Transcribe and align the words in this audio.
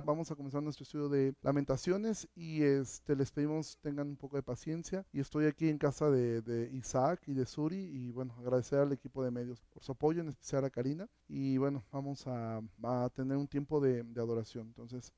Vamos 0.00 0.30
a 0.30 0.34
comenzar 0.36 0.62
nuestro 0.62 0.84
estudio 0.84 1.08
de 1.08 1.34
lamentaciones 1.42 2.28
y 2.34 2.62
este, 2.62 3.16
les 3.16 3.30
pedimos 3.30 3.78
tengan 3.80 4.08
un 4.08 4.16
poco 4.16 4.36
de 4.36 4.42
paciencia. 4.42 5.04
Y 5.12 5.20
estoy 5.20 5.46
aquí 5.46 5.68
en 5.68 5.78
casa 5.78 6.10
de, 6.10 6.42
de 6.42 6.70
Isaac 6.72 7.22
y 7.26 7.34
de 7.34 7.46
Suri 7.46 7.76
y 7.78 8.10
bueno, 8.12 8.34
agradecer 8.38 8.80
al 8.80 8.92
equipo 8.92 9.24
de 9.24 9.30
medios 9.30 9.60
por 9.72 9.82
su 9.82 9.92
apoyo, 9.92 10.20
en 10.20 10.28
especial 10.28 10.64
a 10.64 10.70
Karina. 10.70 11.08
Y 11.28 11.58
bueno, 11.58 11.84
vamos 11.92 12.26
a, 12.26 12.60
a 12.82 13.10
tener 13.14 13.36
un 13.36 13.48
tiempo 13.48 13.80
de, 13.80 14.02
de 14.02 14.20
adoración, 14.20 14.68
entonces 14.68 15.12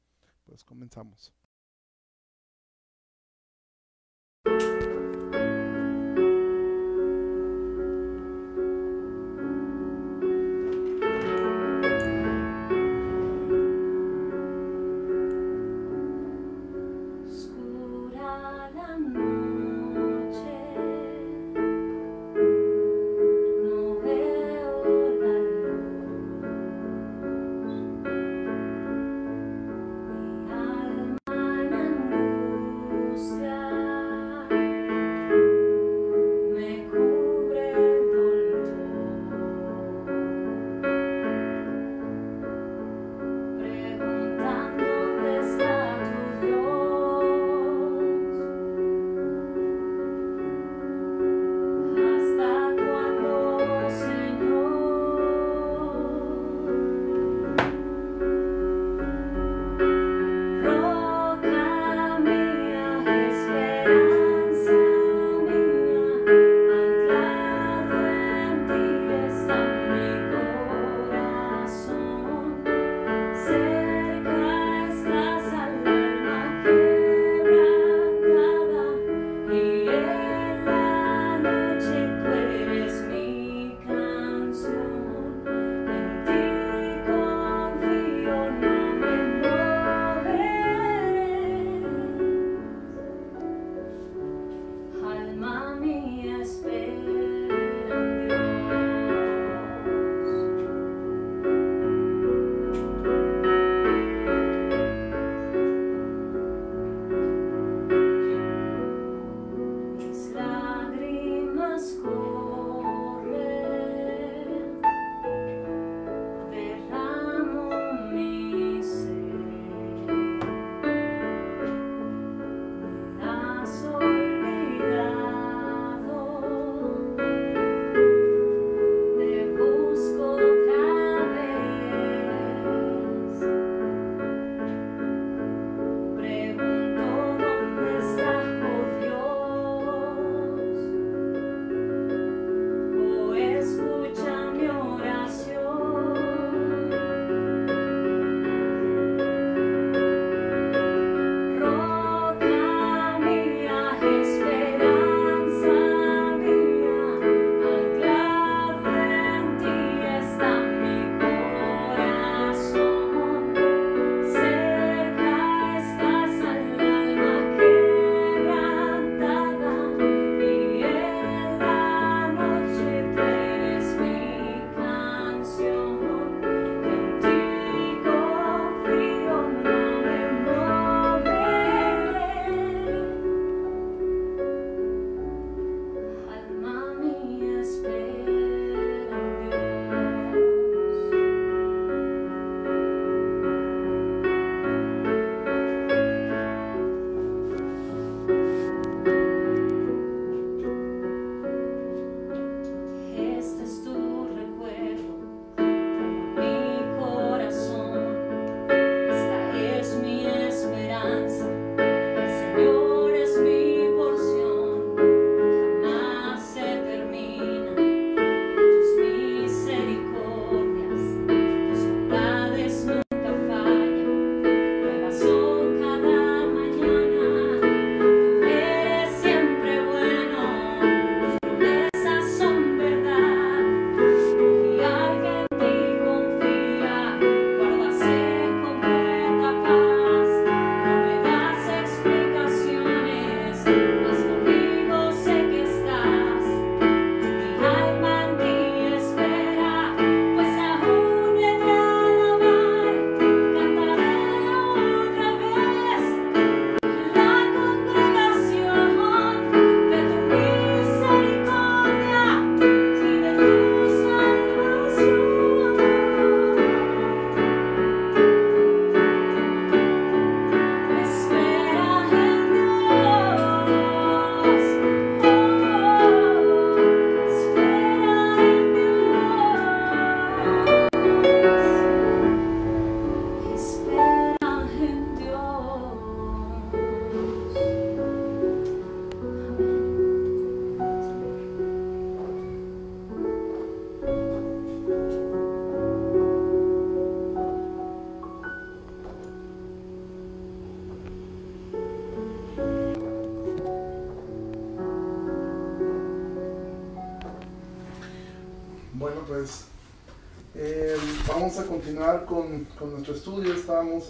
pues 0.45 0.65
comenzamos. 0.65 1.33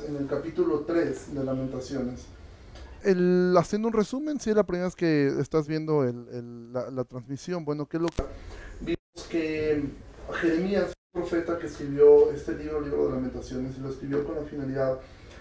En 0.07 0.17
el 0.17 0.27
capítulo 0.27 0.81
3 0.81 1.35
de 1.35 1.45
Lamentaciones. 1.45 2.27
El, 3.03 3.55
haciendo 3.57 3.89
un 3.89 3.95
resumen, 3.95 4.39
si 4.39 4.51
es 4.51 4.57
la 4.57 4.65
primera 4.65 4.87
vez 4.87 4.95
que 4.95 5.29
estás 5.41 5.67
viendo 5.67 6.05
el- 6.05 6.27
el- 6.33 6.73
la, 6.73 6.91
la 6.91 7.05
transmisión, 7.05 7.65
bueno, 7.65 7.87
¿qué 7.87 7.97
es 7.97 8.03
lo 8.03 8.09
que 8.09 8.23
vimos? 8.81 9.29
Que 9.31 9.85
Jeremías, 10.41 10.93
un 11.15 11.23
profeta 11.23 11.59
que 11.59 11.67
escribió 11.67 12.31
este 12.31 12.57
libro, 12.59 12.79
el 12.79 12.85
libro 12.85 13.07
de 13.07 13.15
Lamentaciones, 13.15 13.77
y 13.79 13.81
lo 13.81 13.89
escribió 13.89 14.25
con 14.27 14.37
la 14.37 14.43
finalidad 14.43 14.99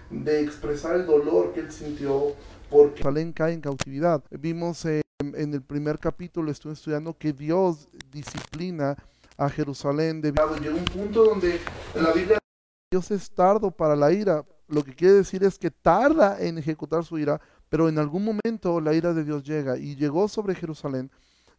de 0.09 0.41
expresar 0.41 0.95
el 0.95 1.05
dolor 1.05 1.51
que 1.53 1.59
él 1.59 1.71
sintió 1.71 2.33
porque 2.69 2.97
Jerusalén 3.03 3.33
cae 3.33 3.53
en 3.53 3.61
cautividad. 3.61 4.23
Vimos 4.31 4.85
eh, 4.85 5.01
en 5.19 5.53
el 5.53 5.61
primer 5.61 5.99
capítulo, 5.99 6.49
estuve 6.51 6.73
estudiando 6.73 7.15
que 7.17 7.33
Dios 7.33 7.89
disciplina 8.11 8.95
a 9.37 9.49
Jerusalén 9.49 10.21
de 10.21 10.31
llegó 10.61 10.77
un 10.77 10.85
punto 10.85 11.23
donde 11.25 11.59
la 11.95 12.11
Biblia 12.13 12.38
Dios 12.91 13.11
es 13.11 13.29
tardo 13.29 13.69
para 13.69 13.95
la 13.95 14.11
ira. 14.11 14.43
Lo 14.67 14.83
que 14.83 14.95
quiere 14.95 15.13
decir 15.13 15.43
es 15.43 15.59
que 15.59 15.69
tarda 15.69 16.41
en 16.41 16.57
ejecutar 16.57 17.05
su 17.05 17.19
ira, 17.19 17.39
pero 17.69 17.87
en 17.87 17.99
algún 17.99 18.25
momento 18.25 18.81
la 18.81 18.95
ira 18.95 19.13
de 19.13 19.23
Dios 19.23 19.43
llega 19.43 19.77
y 19.77 19.95
llegó 19.95 20.27
sobre 20.27 20.55
Jerusalén 20.55 21.11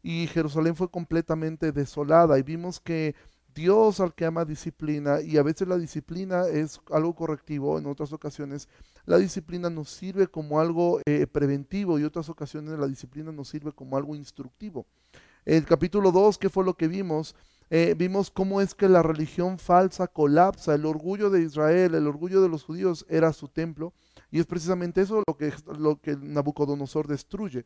y 0.03 0.27
Jerusalén 0.27 0.75
fue 0.75 0.91
completamente 0.91 1.71
desolada 1.71 2.37
y 2.37 2.43
vimos 2.43 2.81
que 2.81 3.15
Dios 3.55 4.00
al 4.00 4.12
que 4.12 4.25
ama 4.25 4.44
disciplina 4.44 5.21
y 5.21 5.37
a 5.37 5.44
veces 5.44 5.69
la 5.69 5.79
disciplina 5.79 6.49
es 6.49 6.81
algo 6.91 7.15
correctivo, 7.15 7.79
en 7.79 7.87
otras 7.87 8.12
ocasiones 8.12 8.69
la 9.05 9.19
disciplina 9.19 9.71
nos 9.71 9.88
sirve 9.88 10.26
como 10.26 10.59
algo 10.59 11.00
eh, 11.06 11.29
preventivo 11.29 12.00
y 12.00 12.05
otras 12.05 12.29
ocasiones 12.29 12.76
la 12.76 12.88
disciplina 12.88 13.31
nos 13.31 13.49
sirve 13.49 13.71
como 13.71 13.97
algo 13.97 14.17
instructivo. 14.17 14.85
El 15.44 15.65
capítulo 15.65 16.11
2, 16.11 16.38
¿qué 16.38 16.49
fue 16.49 16.65
lo 16.65 16.75
que 16.75 16.88
vimos? 16.88 17.37
Eh, 17.70 17.94
vimos 17.96 18.31
cómo 18.31 18.61
es 18.61 18.75
que 18.75 18.88
la 18.88 19.02
religión 19.02 19.58
falsa 19.58 20.08
colapsa, 20.08 20.75
el 20.75 20.84
orgullo 20.87 21.31
de 21.31 21.43
Israel, 21.43 21.94
el 21.94 22.06
orgullo 22.08 22.43
de 22.43 22.49
los 22.49 22.64
judíos 22.64 23.06
era 23.08 23.32
su 23.32 23.46
templo, 23.49 23.93
y 24.31 24.40
es 24.40 24.46
precisamente 24.46 25.00
eso 25.02 25.22
lo 25.26 25.37
que, 25.37 25.52
lo 25.78 26.00
que 26.00 26.17
Nabucodonosor 26.17 27.06
destruye. 27.06 27.64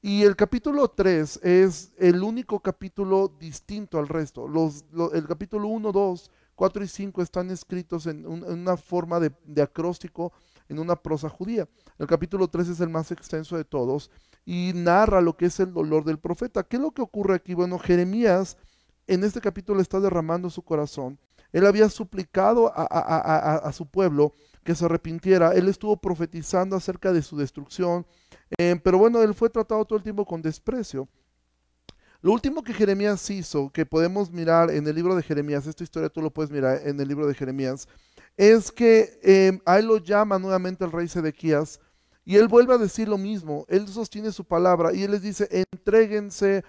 Y 0.00 0.22
el 0.22 0.36
capítulo 0.36 0.88
3 0.88 1.40
es 1.42 1.92
el 1.98 2.22
único 2.22 2.60
capítulo 2.60 3.32
distinto 3.40 3.98
al 3.98 4.06
resto. 4.08 4.46
Los, 4.46 4.84
lo- 4.92 5.12
el 5.12 5.26
capítulo 5.26 5.68
1, 5.68 5.90
2, 5.92 6.30
4 6.54 6.84
y 6.84 6.88
5 6.88 7.22
están 7.22 7.50
escritos 7.50 8.06
en 8.06 8.24
una 8.26 8.76
forma 8.76 9.18
de, 9.18 9.32
de 9.44 9.62
acróstico, 9.62 10.32
en 10.68 10.78
una 10.78 10.94
prosa 10.96 11.28
judía. 11.28 11.66
El 11.98 12.06
capítulo 12.06 12.48
3 12.48 12.68
es 12.68 12.80
el 12.80 12.90
más 12.90 13.10
extenso 13.10 13.56
de 13.56 13.64
todos 13.64 14.10
y 14.44 14.72
narra 14.74 15.20
lo 15.20 15.36
que 15.36 15.46
es 15.46 15.58
el 15.60 15.72
dolor 15.72 16.04
del 16.04 16.18
profeta. 16.18 16.62
¿Qué 16.62 16.76
es 16.76 16.82
lo 16.82 16.92
que 16.92 17.02
ocurre 17.02 17.34
aquí? 17.34 17.54
Bueno, 17.54 17.78
Jeremías 17.78 18.56
en 19.08 19.24
este 19.24 19.40
capítulo 19.40 19.80
está 19.80 19.98
derramando 19.98 20.48
su 20.50 20.62
corazón. 20.62 21.18
Él 21.52 21.66
había 21.66 21.88
suplicado 21.88 22.70
a, 22.74 23.72
su 23.72 23.86
pueblo 23.86 24.34
que 24.62 24.74
se 24.74 24.84
arrepintiera. 24.84 25.52
Él 25.54 25.68
estuvo 25.68 25.96
profetizando 25.96 26.76
acerca 26.76 27.12
de 27.12 27.22
su 27.22 27.36
destrucción. 27.36 28.06
Eh, 28.58 28.78
pero 28.84 28.98
bueno, 28.98 29.22
él 29.22 29.34
fue 29.34 29.48
tratado 29.48 29.84
todo 29.84 29.96
el 29.96 30.02
tiempo 30.02 30.26
con 30.26 30.42
desprecio. 30.42 31.08
Lo 32.20 32.32
último 32.32 32.62
que 32.62 32.74
Jeremías 32.74 33.30
hizo, 33.30 33.70
que 33.70 33.86
podemos 33.86 34.30
mirar 34.30 34.70
en 34.70 34.86
el 34.86 34.94
libro 34.94 35.14
de 35.14 35.22
Jeremías, 35.22 35.66
esta 35.66 35.84
historia 35.84 36.08
tú 36.08 36.20
lo 36.20 36.30
puedes 36.30 36.50
mirar 36.50 36.80
en 36.84 37.00
el 37.00 37.06
libro 37.06 37.26
de 37.26 37.34
Jeremías, 37.34 37.86
es 38.36 38.72
que 38.72 39.20
eh, 39.22 39.58
él 39.64 39.86
lo 39.86 39.98
llama 39.98 40.38
nuevamente 40.38 40.84
el 40.84 40.90
rey 40.90 41.06
Sedequías 41.06 41.80
y 42.24 42.36
él 42.36 42.48
vuelve 42.48 42.74
a 42.74 42.78
decir 42.78 43.08
lo 43.08 43.18
mismo. 43.18 43.64
Él 43.68 43.86
sostiene 43.86 44.32
su 44.32 44.44
palabra 44.44 44.92
y 44.92 45.04
él 45.04 45.12
les 45.12 45.22
dice, 45.22 45.48
entréguense 45.72 46.64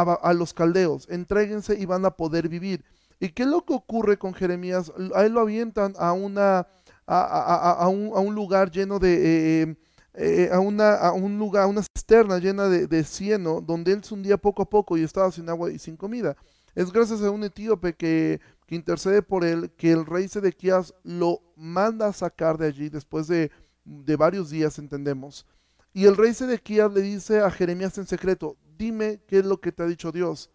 a, 0.00 0.32
los 0.34 0.52
caldeos, 0.54 1.06
entréguense 1.10 1.78
y 1.78 1.86
van 1.86 2.04
a 2.04 2.10
poder 2.10 2.48
vivir. 2.48 2.84
¿Y 3.20 3.28
qué 3.30 3.44
es 3.44 3.48
lo 3.48 3.64
que 3.64 3.74
ocurre 3.74 4.18
con 4.18 4.34
Jeremías? 4.34 4.92
A 5.14 5.24
él 5.24 5.32
lo 5.32 5.40
avientan 5.40 5.94
a, 5.98 6.12
una, 6.12 6.66
a, 7.06 7.76
a- 7.78 7.88
un, 7.88 8.10
un 8.14 8.34
lugar 8.34 8.70
lleno 8.70 8.98
de... 8.98 9.62
eh, 9.62 9.76
eh, 10.16 10.48
a, 10.52 10.60
una, 10.60 10.94
a 10.94 11.12
un 11.12 11.38
lugar, 11.38 11.64
a 11.64 11.66
una 11.66 11.82
cisterna 11.82 12.38
llena 12.38 12.68
de, 12.68 12.86
de 12.86 13.02
cieno, 13.02 13.60
donde 13.60 13.92
él 13.92 14.04
se 14.04 14.14
hundía 14.14 14.36
poco 14.36 14.62
a 14.62 14.70
poco 14.70 14.96
y 14.96 15.02
estaba 15.02 15.32
sin 15.32 15.48
agua 15.48 15.72
y 15.72 15.78
sin 15.78 15.96
comida. 15.96 16.36
Es 16.76 16.92
gracias 16.92 17.20
a 17.22 17.30
un 17.30 17.42
etíope 17.44 17.94
que, 17.94 18.40
que 18.66 18.74
intercede 18.76 19.22
por 19.22 19.44
él 19.44 19.72
que 19.76 19.90
el 19.92 20.06
rey 20.06 20.28
Sedequías 20.28 20.94
lo 21.02 21.40
manda 21.56 22.06
a 22.06 22.12
sacar 22.12 22.58
de 22.58 22.66
allí 22.68 22.88
después 22.90 23.26
de, 23.26 23.50
de 23.84 24.16
varios 24.16 24.50
días, 24.50 24.78
entendemos. 24.78 25.46
Y 25.92 26.06
el 26.06 26.16
rey 26.16 26.32
Sedequías 26.34 26.92
le 26.92 27.02
dice 27.02 27.40
a 27.40 27.50
Jeremías 27.50 27.98
en 27.98 28.06
secreto, 28.06 28.56
dime 28.76 29.22
qué 29.26 29.38
es 29.38 29.44
lo 29.44 29.60
que 29.60 29.72
te 29.72 29.82
ha 29.82 29.86
dicho 29.86 30.12
Dios. 30.12 30.50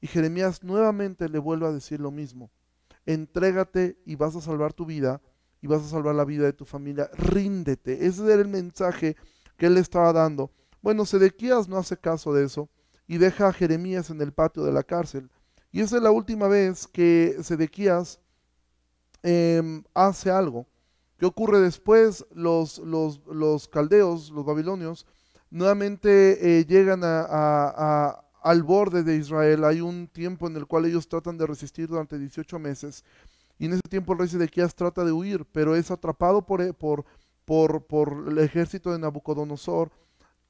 Y 0.00 0.06
Jeremías 0.06 0.62
nuevamente 0.62 1.28
le 1.28 1.38
vuelve 1.38 1.66
a 1.66 1.72
decir 1.72 2.00
lo 2.00 2.10
mismo. 2.10 2.50
Entrégate 3.06 3.98
y 4.04 4.16
vas 4.16 4.36
a 4.36 4.40
salvar 4.40 4.72
tu 4.72 4.86
vida 4.86 5.20
y 5.60 5.66
vas 5.66 5.82
a 5.82 5.88
salvar 5.88 6.14
la 6.14 6.24
vida 6.24 6.44
de 6.44 6.52
tu 6.52 6.64
familia. 6.64 7.10
Ríndete. 7.14 8.06
Ese 8.06 8.24
era 8.24 8.40
el 8.40 8.48
mensaje 8.48 9.16
que 9.56 9.66
él 9.66 9.76
estaba 9.76 10.12
dando. 10.12 10.50
Bueno, 10.82 11.04
Sedequías 11.04 11.68
no 11.68 11.76
hace 11.76 11.96
caso 11.98 12.32
de 12.32 12.44
eso 12.44 12.68
y 13.06 13.18
deja 13.18 13.48
a 13.48 13.52
Jeremías 13.52 14.10
en 14.10 14.20
el 14.22 14.32
patio 14.32 14.64
de 14.64 14.72
la 14.72 14.82
cárcel. 14.82 15.30
Y 15.72 15.80
esa 15.80 15.96
es 15.96 16.02
la 16.02 16.10
última 16.10 16.48
vez 16.48 16.86
que 16.86 17.36
Sedequías 17.42 18.20
em, 19.22 19.82
hace 19.94 20.30
algo. 20.30 20.66
¿Qué 21.18 21.26
ocurre 21.26 21.60
después? 21.60 22.24
Los, 22.32 22.78
los, 22.78 23.20
los 23.26 23.68
caldeos, 23.68 24.30
los 24.30 24.46
babilonios, 24.46 25.06
nuevamente 25.50 26.60
eh, 26.60 26.64
llegan 26.64 27.02
al 27.04 28.62
borde 28.62 29.02
de 29.02 29.16
Israel. 29.16 29.64
Hay 29.64 29.80
un 29.80 30.08
tiempo 30.08 30.46
en 30.46 30.56
el 30.56 30.66
cual 30.66 30.86
ellos 30.86 31.08
tratan 31.08 31.36
de 31.36 31.46
resistir 31.46 31.88
durante 31.88 32.18
18 32.18 32.58
meses. 32.58 33.04
Y 33.58 33.66
en 33.66 33.74
ese 33.74 33.82
tiempo 33.88 34.12
el 34.12 34.20
rey 34.20 34.28
Sedequías 34.28 34.74
trata 34.74 35.04
de 35.04 35.12
huir, 35.12 35.44
pero 35.52 35.76
es 35.76 35.90
atrapado 35.90 36.40
por, 36.40 36.62
e- 36.62 36.72
por, 36.72 37.04
por, 37.44 38.24
el 38.28 38.38
ejército 38.38 38.90
de 38.90 38.98
Nabucodonosor. 38.98 39.90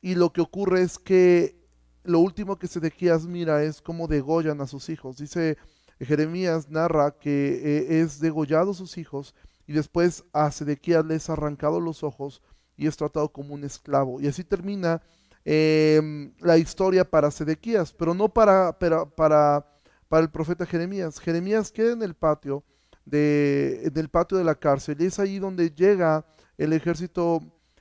Y 0.01 0.15
lo 0.15 0.33
que 0.33 0.41
ocurre 0.41 0.83
es 0.83 0.99
que 0.99 1.59
lo 2.05 2.21
último 2.21 2.57
que 2.57 2.69
Sedequías 2.69 3.27
mira 3.27 3.65
es 3.65 3.83
cómo 3.83 4.07
degollan 4.07 4.61
a 4.61 4.67
sus 4.67 4.89
hijos. 4.89 5.17
Dice 5.17 5.59
Jeremías, 5.99 6.71
narra 6.71 7.19
que 7.19 7.61
eh, 7.65 8.01
es 8.01 8.21
degollado 8.21 8.75
sus 8.75 8.97
hijos 8.97 9.35
y 9.67 9.73
después 9.73 10.25
a 10.33 10.51
Sedequías 10.51 11.05
le 11.05 11.17
es 11.17 11.29
arrancado 11.29 11.81
los 11.81 12.03
ojos 12.03 12.43
y 12.81 12.87
es 12.87 12.97
tratado 12.97 13.31
como 13.31 13.53
un 13.53 13.63
esclavo. 13.63 14.23
Y 14.23 14.27
así 14.27 14.43
termina 14.43 15.03
em, 15.45 16.33
la 16.41 16.57
historia 16.57 17.09
para 17.09 17.31
Sedequías, 17.31 17.93
pero 17.93 18.15
no 18.15 18.31
para, 18.33 18.79
para, 18.79 19.05
para, 19.05 19.67
el 20.13 20.31
profeta 20.31 20.65
Jeremías. 20.65 21.21
Jeremías 21.21 21.71
queda 21.71 21.93
en 21.93 22.03
el 22.03 22.15
patio 22.15 22.65
de, 23.05 23.83
en 23.85 23.99
el 23.99 24.09
patio 24.09 24.39
de 24.39 24.45
la 24.45 24.55
cárcel 24.55 24.97
y 24.99 25.05
es 25.05 25.19
ahí 25.19 25.39
donde 25.39 25.71
llega 25.71 26.25
el 26.57 26.73
ejército 26.73 27.41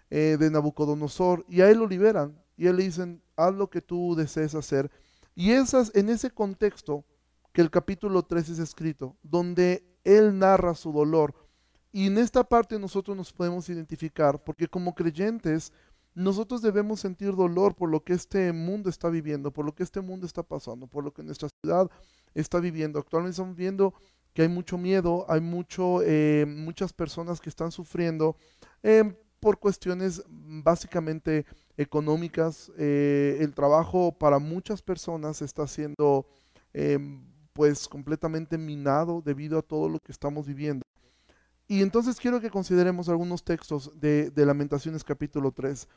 eh, 0.10 0.36
de 0.38 0.52
Nabucodonosor 0.52 1.46
y 1.48 1.62
a 1.62 1.70
él 1.70 1.78
lo 1.78 1.88
liberan 1.88 2.38
y 2.58 2.68
él 2.68 2.76
le 2.76 2.84
dicen, 2.84 3.24
haz 3.38 3.56
lo 3.56 3.70
que 3.70 3.82
tú 3.82 4.16
desees 4.16 4.54
hacer. 4.54 4.92
Y 5.34 5.52
esas, 5.52 5.96
en 5.96 6.10
ese 6.10 6.30
contexto 6.30 7.06
que 7.54 7.62
el 7.62 7.72
capítulo 7.72 8.24
3 8.24 8.50
es 8.50 8.60
escrito, 8.60 9.16
donde 9.24 9.86
él 10.04 10.38
narra 10.38 10.76
su 10.76 10.92
dolor. 10.92 11.34
Y 11.92 12.08
en 12.08 12.18
esta 12.18 12.44
parte 12.44 12.78
nosotros 12.78 13.18
nos 13.18 13.34
podemos 13.34 13.68
identificar, 13.70 14.44
porque 14.44 14.68
como 14.68 14.94
creyentes, 14.94 15.74
nosotros 16.14 16.62
debemos 16.62 17.00
sentir 17.00 17.36
dolor 17.36 17.76
por 17.76 17.90
lo 17.90 18.04
que 18.04 18.14
este 18.14 18.52
mundo 18.52 18.90
está 18.90 19.10
viviendo, 19.10 19.52
por 19.52 19.66
lo 19.66 19.74
que 19.74 19.84
este 19.84 20.02
mundo 20.02 20.26
está 20.26 20.44
pasando, 20.44 20.86
por 20.88 21.04
lo 21.04 21.14
que 21.14 21.24
nuestra 21.24 21.50
ciudad 21.64 21.90
está 22.34 22.60
viviendo. 22.60 23.00
Actualmente 23.00 23.32
estamos 23.32 23.56
viendo 23.56 23.94
que 24.34 24.44
hay 24.44 24.48
mucho 24.48 24.78
miedo, 24.78 25.26
hay 25.28 25.42
mucho, 25.42 26.02
eh, 26.04 26.46
muchas 26.48 26.94
personas 26.94 27.40
que 27.40 27.50
están 27.50 27.72
sufriendo 27.72 28.36
eh, 28.84 29.16
por 29.40 29.60
cuestiones 29.60 30.24
básicamente 30.28 31.46
económicas. 31.78 32.72
eh, 32.78 33.38
el 33.40 33.54
trabajo 33.54 34.12
para 34.12 34.40
muchas 34.40 34.82
personas 34.82 35.42
está 35.42 35.68
siendo 35.68 36.28
pues 37.54 37.88
completamente 37.88 38.58
minado 38.58 39.22
debido 39.26 39.58
a 39.58 39.62
todo 39.62 39.90
lo 39.90 40.00
que 40.00 40.12
estamos 40.12 40.46
viviendo. 40.46 40.84
Y 41.72 41.84
entonces 41.84 42.20
quiero 42.20 42.42
que 42.42 42.50
consideremos 42.50 43.10
algunos 43.10 43.44
textos 43.44 43.92
de, 43.94 44.34
Lamentaciones 44.36 45.04
capítulo 45.04 45.52
3. 45.52 45.88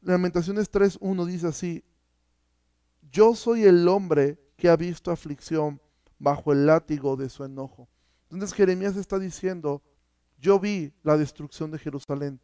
Lamentaciones 0.00 0.72
3.1 0.72 1.24
dice 1.24 1.46
así, 1.46 1.84
yo 3.12 3.36
soy 3.36 3.62
el 3.62 3.86
hombre 3.86 4.40
que 4.56 4.68
ha 4.68 4.74
visto 4.74 5.12
aflicción 5.12 5.80
bajo 6.18 6.52
el 6.52 6.66
látigo 6.66 7.14
de 7.14 7.28
su 7.28 7.44
enojo. 7.44 7.88
Entonces 8.24 8.52
Jeremías 8.52 8.96
está 8.96 9.20
diciendo, 9.20 9.82
yo 10.36 10.58
vi 10.58 10.92
la 11.04 11.16
destrucción 11.16 11.70
de 11.70 11.78
Jerusalén. 11.78 12.40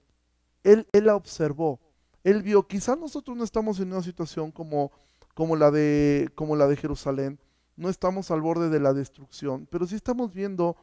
Él, 0.63 0.87
él 0.93 1.07
la 1.07 1.17
observó, 1.17 1.81
él 2.23 2.45
vio, 2.45 2.69
quizás 2.69 2.97
nosotros 2.97 3.37
no 3.37 3.43
estamos 3.43 3.81
en 3.81 3.89
una 3.89 4.03
situación 4.03 4.53
como, 4.53 4.93
como, 5.35 5.57
la 5.57 5.73
de, 5.73 6.31
como 6.37 6.55
la 6.55 6.69
de 6.69 6.77
Jerusalén, 6.77 7.41
no 7.75 7.89
estamos 7.89 8.31
al 8.31 8.43
borde 8.43 8.69
de 8.69 8.79
la 8.79 8.95
destrucción, 8.95 9.67
pero 9.69 9.89
sí 9.89 9.97
estamos 9.97 10.33
viendo 10.33 10.77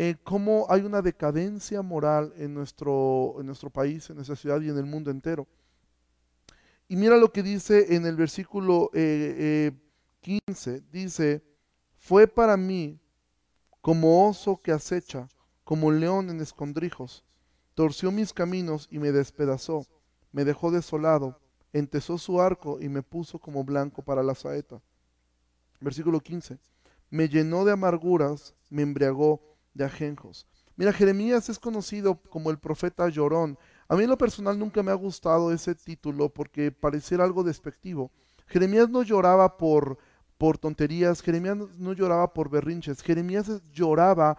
eh, 0.00 0.14
cómo 0.22 0.64
hay 0.68 0.82
una 0.82 1.02
decadencia 1.02 1.82
moral 1.82 2.32
en 2.36 2.54
nuestro, 2.54 3.34
en 3.40 3.46
nuestro 3.46 3.68
país, 3.68 4.08
en 4.08 4.14
nuestra 4.14 4.36
ciudad 4.36 4.60
y 4.60 4.68
en 4.68 4.78
el 4.78 4.86
mundo 4.86 5.10
entero. 5.10 5.48
Y 6.86 6.94
mira 6.94 7.16
lo 7.16 7.32
que 7.32 7.42
dice 7.42 7.96
en 7.96 8.06
el 8.06 8.14
versículo 8.14 8.90
eh, 8.94 9.72
eh, 9.74 10.42
15, 10.46 10.82
dice, 10.92 11.42
fue 11.96 12.28
para 12.28 12.56
mí 12.56 13.00
como 13.80 14.28
oso 14.28 14.62
que 14.62 14.70
acecha, 14.70 15.26
como 15.64 15.90
león 15.90 16.30
en 16.30 16.40
escondrijos. 16.42 17.24
Torció 17.74 18.12
mis 18.12 18.32
caminos 18.32 18.86
y 18.92 19.00
me 19.00 19.10
despedazó, 19.10 19.84
me 20.30 20.44
dejó 20.44 20.70
desolado, 20.70 21.40
entesó 21.72 22.18
su 22.18 22.40
arco 22.40 22.80
y 22.80 22.88
me 22.88 23.02
puso 23.02 23.40
como 23.40 23.64
blanco 23.64 24.02
para 24.02 24.22
la 24.22 24.36
saeta. 24.36 24.80
Versículo 25.80 26.20
15. 26.20 26.56
Me 27.10 27.28
llenó 27.28 27.64
de 27.64 27.72
amarguras, 27.72 28.54
me 28.70 28.82
embriagó 28.82 29.48
de 29.78 29.84
ajenjos. 29.86 30.46
Mira, 30.76 30.92
Jeremías 30.92 31.48
es 31.48 31.58
conocido 31.58 32.20
como 32.28 32.50
el 32.50 32.58
profeta 32.58 33.08
llorón. 33.08 33.58
A 33.88 33.96
mí 33.96 34.04
en 34.04 34.10
lo 34.10 34.18
personal 34.18 34.58
nunca 34.58 34.82
me 34.82 34.90
ha 34.90 34.94
gustado 34.94 35.50
ese 35.50 35.74
título 35.74 36.28
porque 36.28 36.70
pareciera 36.70 37.24
algo 37.24 37.42
despectivo. 37.42 38.10
Jeremías 38.46 38.88
no 38.90 39.02
lloraba 39.02 39.56
por, 39.56 39.98
por 40.36 40.58
tonterías, 40.58 41.22
Jeremías 41.22 41.56
no, 41.78 41.92
lloraba 41.94 42.32
por 42.34 42.50
berrinches, 42.50 43.02
Jeremías 43.02 43.50
lloraba 43.72 44.36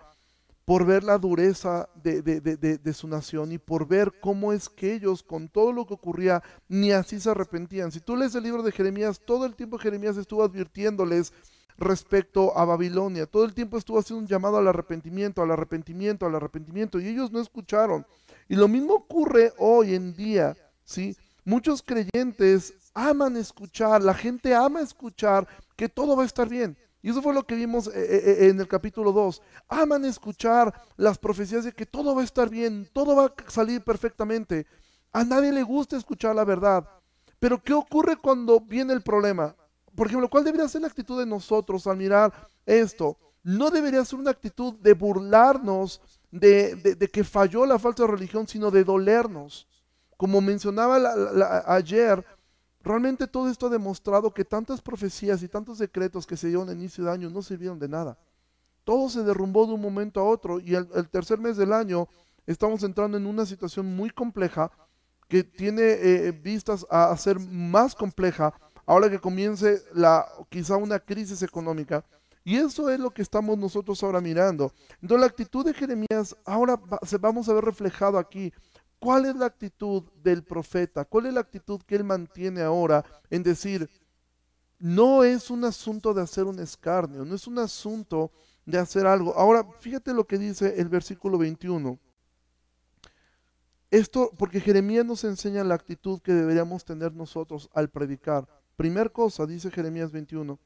por 0.66 0.86
ver 0.86 1.04
la 1.04 1.18
dureza 1.18 1.90
de- 1.96 2.22
de- 2.22 2.40
de- 2.42 2.78
de 2.78 2.94
su 2.94 3.08
nación 3.08 3.52
y 3.52 3.58
por 3.58 3.88
ver 3.88 4.14
cómo 4.22 4.54
es 4.54 4.70
que 4.70 4.94
ellos, 4.94 5.24
con 5.24 5.50
todo 5.50 5.74
lo 5.74 5.86
que 5.88 5.96
ocurría, 5.96 6.44
ni 6.68 6.92
así 6.92 7.20
se 7.20 7.32
arrepentían. 7.32 7.92
Si 7.92 8.00
tú 8.00 8.16
lees 8.16 8.36
el 8.36 8.44
libro 8.44 8.62
de 8.62 8.72
Jeremías, 8.72 9.20
todo 9.26 9.46
el 9.46 9.56
tiempo 9.56 9.78
Jeremías 9.80 10.16
estuvo 10.16 10.44
advirtiéndoles 10.44 11.34
respecto 11.80 12.58
a 12.58 12.66
Babilonia, 12.66 13.26
todo 13.26 13.46
el 13.46 13.54
tiempo 13.54 13.78
estuvo 13.78 14.00
haciendo 14.00 14.22
un 14.22 14.28
llamado 14.28 14.58
al 14.58 14.68
arrepentimiento, 14.68 15.42
al 15.42 15.52
arrepentimiento, 15.52 16.26
al 16.26 16.36
arrepentimiento, 16.36 17.00
y 17.00 17.08
ellos 17.08 17.32
no 17.32 17.40
escucharon. 17.40 18.06
Y 18.48 18.56
lo 18.56 18.68
mismo 18.68 18.94
ocurre 18.94 19.54
hoy 19.58 19.96
en 19.96 20.14
día, 20.14 20.56
¿sí? 20.84 21.16
Muchos 21.46 21.82
creyentes 21.82 22.74
aman 22.94 23.38
escuchar, 23.38 24.04
la 24.04 24.14
gente 24.14 24.54
ama 24.54 24.82
escuchar 24.82 25.48
que 25.76 25.90
todo 25.90 26.16
va 26.16 26.24
a 26.24 26.26
estar 26.26 26.50
bien. 26.50 26.78
Y 27.02 27.12
eso 27.12 27.22
fue 27.22 27.34
lo 27.34 27.44
que 27.44 27.56
vimos 27.56 27.88
eh, 27.88 27.92
eh, 27.96 28.22
eh, 28.26 28.50
en 28.50 28.60
el 28.60 28.68
capítulo 28.68 29.12
2. 29.14 29.42
Aman 29.70 30.04
escuchar 30.04 30.74
las 30.98 31.18
profecías 31.18 31.64
de 31.64 31.72
que 31.72 31.86
todo 31.86 32.14
va 32.14 32.22
a 32.22 32.26
estar 32.26 32.50
bien, 32.50 32.90
todo 32.92 33.16
va 33.16 33.26
a 33.26 33.52
salir 33.52 33.82
perfectamente. 33.82 34.68
A 35.14 35.24
nadie 35.24 35.52
le 35.52 35.64
gusta 35.64 35.96
escuchar 35.96 36.36
la 36.36 36.44
verdad. 36.44 36.88
Pero 37.40 37.64
¿qué 37.64 37.74
ocurre 37.74 38.18
cuando 38.18 38.60
viene 38.60 38.94
el 38.94 39.02
problema? 39.02 39.56
Por 40.00 40.08
ejemplo, 40.08 40.30
¿cuál 40.30 40.46
debería 40.46 40.66
ser 40.70 40.80
la 40.80 40.88
actitud 40.88 41.20
de 41.20 41.26
nosotros 41.26 41.86
al 41.86 41.98
mirar 41.98 42.32
esto? 42.66 43.18
No 43.44 43.70
debería 43.70 44.06
ser 44.06 44.18
una 44.18 44.32
actitud 44.32 44.76
de 44.76 44.94
burlarnos 44.94 46.02
de, 46.32 47.10
que 47.12 47.26
falló 47.26 47.66
la 47.66 47.78
falsa 47.78 48.08
religión, 48.08 48.48
sino 48.48 48.72
de 48.72 48.86
dolernos. 48.86 49.68
Como 50.16 50.40
mencionaba 50.40 51.02
ayer, 51.68 52.26
realmente 52.82 53.28
todo 53.28 53.50
esto 53.50 53.68
ha 53.68 53.70
demostrado 53.70 54.34
que 54.34 54.46
tantas 54.46 54.82
profecías 54.82 55.44
y 55.44 55.50
tantos 55.50 55.80
decretos 55.80 56.26
que 56.26 56.38
se 56.38 56.48
dieron 56.48 56.70
a 56.70 56.72
inicio 56.72 57.04
de 57.04 57.12
año 57.12 57.30
no 57.30 57.42
sirvieron 57.42 57.78
de 57.78 57.90
nada. 57.90 58.18
Todo 58.86 59.10
se 59.10 59.22
derrumbó 59.24 59.68
de 59.68 59.74
un 59.74 59.82
momento 59.82 60.22
a 60.22 60.24
otro 60.24 60.62
y 60.62 60.76
el, 60.76 61.10
tercer 61.10 61.40
mes 61.40 61.58
del 61.58 61.74
año 61.74 62.08
estamos 62.48 62.84
entrando 62.84 63.18
en 63.18 63.26
una 63.26 63.46
situación 63.46 63.94
muy 63.98 64.12
compleja 64.12 64.72
que 65.28 65.44
tiene 65.44 65.82
eh, 65.82 66.32
vistas 66.32 66.88
a 66.90 67.16
ser 67.18 67.38
más 67.38 67.94
compleja 67.94 68.54
ahora 68.90 69.08
que 69.08 69.20
comience 69.20 69.84
la, 69.94 70.28
quizá 70.50 70.76
una 70.76 70.98
crisis 70.98 71.44
económica. 71.44 72.04
Y 72.44 72.56
eso 72.56 72.90
es 72.90 73.00
lo 73.00 73.12
que 73.12 73.22
estamos 73.22 73.56
nosotros 73.56 74.02
ahora 74.02 74.20
mirando. 74.20 74.74
Entonces 75.00 75.20
la 75.20 75.28
actitud 75.28 75.64
de 75.64 75.76
Jeremías 75.76 76.36
ahora 76.44 76.82
se 77.04 77.20
vamos 77.20 77.48
a 77.48 77.54
ver 77.54 77.66
reflejado 77.66 78.18
aquí. 78.18 78.52
¿Cuál 78.98 79.28
es 79.28 79.36
la 79.36 79.46
actitud 79.46 80.06
del 80.24 80.44
profeta? 80.44 81.06
¿Cuál 81.06 81.28
es 81.28 81.34
la 81.36 81.42
actitud 81.42 81.80
que 81.84 81.98
él 81.98 82.04
mantiene 82.04 82.64
ahora 82.64 83.06
en 83.30 83.44
decir, 83.44 83.88
no 84.80 85.24
es 85.24 85.52
un 85.52 85.66
asunto 85.66 86.16
de 86.16 86.24
hacer 86.24 86.46
un 86.46 86.60
escarnio, 86.60 87.24
no 87.24 87.36
es 87.36 87.46
un 87.46 87.60
asunto 87.60 88.32
de 88.66 88.80
hacer 88.80 89.06
algo. 89.06 89.36
Ahora, 89.36 89.68
fíjate 89.82 90.16
lo 90.16 90.26
que 90.26 90.40
dice 90.40 90.82
el 90.82 90.90
versículo 90.90 91.38
21. 91.38 92.00
Esto, 93.92 94.32
porque 94.36 94.60
Jeremías 94.60 95.06
nos 95.06 95.24
enseña 95.26 95.64
la 95.64 95.76
actitud 95.76 96.20
que 96.22 96.34
deberíamos 96.34 96.86
tener 96.86 97.14
nosotros 97.14 97.70
al 97.76 97.90
predicar. 97.90 98.48
Primer 98.80 99.12
cosa, 99.12 99.46
dice 99.46 99.72
Jeremías 99.72 100.10
21, 100.10 100.58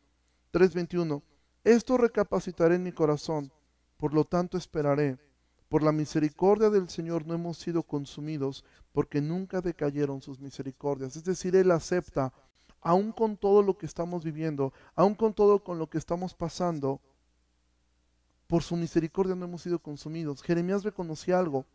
3:21, 0.51 1.23
esto 1.63 1.97
recapacitaré 1.97 2.75
en 2.75 2.83
mi 2.83 2.91
corazón, 2.91 3.51
por 3.97 4.13
lo 4.13 4.23
tanto 4.23 4.55
esperaré. 4.55 5.17
Por 5.67 5.81
la 5.81 5.91
misericordia 5.91 6.69
del 6.69 6.89
Señor 6.89 7.25
no 7.25 7.33
hemos 7.33 7.57
sido 7.57 7.81
consumidos, 7.81 8.63
porque 8.91 9.19
nunca 9.19 9.61
decayeron 9.61 10.21
sus 10.21 10.39
misericordias. 10.39 11.15
Es 11.15 11.23
decir, 11.23 11.55
Él 11.55 11.71
acepta, 11.71 12.31
aun 12.81 13.13
con 13.13 13.35
todo 13.35 13.63
lo 13.63 13.79
que 13.79 13.87
estamos 13.87 14.23
viviendo, 14.23 14.73
aun 14.93 15.15
con 15.15 15.33
todo 15.33 15.63
con 15.63 15.79
lo 15.79 15.89
que 15.89 15.97
estamos 15.97 16.35
pasando, 16.35 17.01
por 18.45 18.61
su 18.61 18.75
misericordia 18.75 19.33
no 19.33 19.45
hemos 19.45 19.63
sido 19.63 19.79
consumidos. 19.79 20.43
Jeremías 20.43 20.83
reconocía 20.83 21.39
algo, 21.39 21.65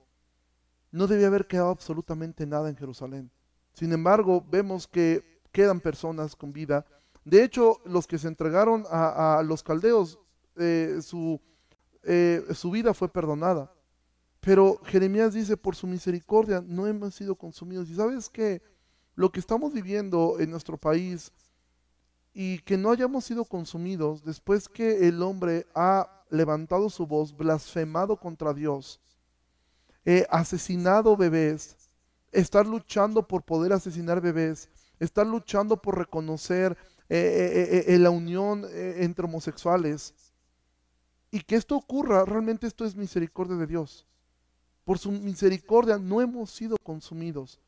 no 0.93 1.09
debía 1.09 1.27
haber 1.27 1.49
quedado 1.49 1.71
absolutamente 1.71 2.47
nada 2.47 2.69
en 2.69 2.77
Jerusalén. 2.77 3.29
Sin 3.73 3.93
embargo, 3.93 4.47
vemos 4.49 4.87
que 4.87 5.38
quedan 5.59 5.81
personas 5.81 6.37
con 6.37 6.53
vida. 6.53 6.87
De 7.25 7.43
hecho, 7.43 7.81
los 7.85 8.07
que 8.07 8.17
se 8.17 8.29
entregaron 8.29 8.85
a, 8.89 9.43
los 9.45 9.65
caldeos, 9.65 10.17
eh, 10.55 11.01
su, 11.03 11.41
eh, 12.05 12.45
su 12.55 12.71
vida 12.71 12.95
fue 12.95 13.09
perdonada. 13.09 13.75
Pero 14.39 14.81
Jeremías 14.85 15.35
dice, 15.35 15.57
por 15.57 15.75
su 15.75 15.89
misericordia 15.89 16.63
no 16.65 16.87
hemos 16.87 17.17
sido 17.17 17.35
consumidos. 17.35 17.91
Y 17.91 17.97
sabes 17.97 18.29
que 18.29 18.63
lo 19.17 19.33
que 19.33 19.41
estamos 19.41 19.73
viviendo 19.73 20.37
en 20.39 20.49
nuestro 20.53 20.79
país 20.79 21.33
y 22.33 22.61
que 22.61 22.77
no 22.77 22.93
hayamos 22.93 23.25
sido 23.25 23.45
consumidos 23.45 24.23
después 24.25 24.69
que 24.69 25.09
el 25.09 25.21
hombre 25.25 25.67
ha 25.75 26.25
levantado 26.31 26.89
su 26.89 27.05
voz, 27.05 27.37
blasfemado 27.37 28.17
contra 28.17 28.55
Dios, 28.55 29.01
eh, 30.05 30.25
asesinado 30.31 31.17
bebés, 31.17 31.91
estar 32.31 32.65
luchando 32.65 33.27
por 33.27 33.43
poder 33.43 33.73
asesinar 33.73 34.21
bebés, 34.21 34.69
estar 34.99 35.27
luchando 35.27 35.81
por 35.81 35.99
reconocer 35.99 36.77
eh, 37.09 37.85
eh, 37.89 37.95
eh, 37.95 37.99
la 37.99 38.11
unión 38.11 38.67
entre 38.73 39.25
homosexuales. 39.25 40.15
Y 41.31 41.41
que 41.41 41.57
esto 41.57 41.77
ocurra, 41.77 42.25
realmente 42.25 42.67
esto 42.67 42.85
es 42.85 42.97
misericordia 42.97 43.57
de 43.57 43.67
Dios. 43.67 44.07
Por 44.85 44.99
su 44.99 45.11
misericordia 45.11 45.99
no 45.99 46.21
hemos 46.21 46.51
sido 46.51 46.77
consumidos. 46.83 47.61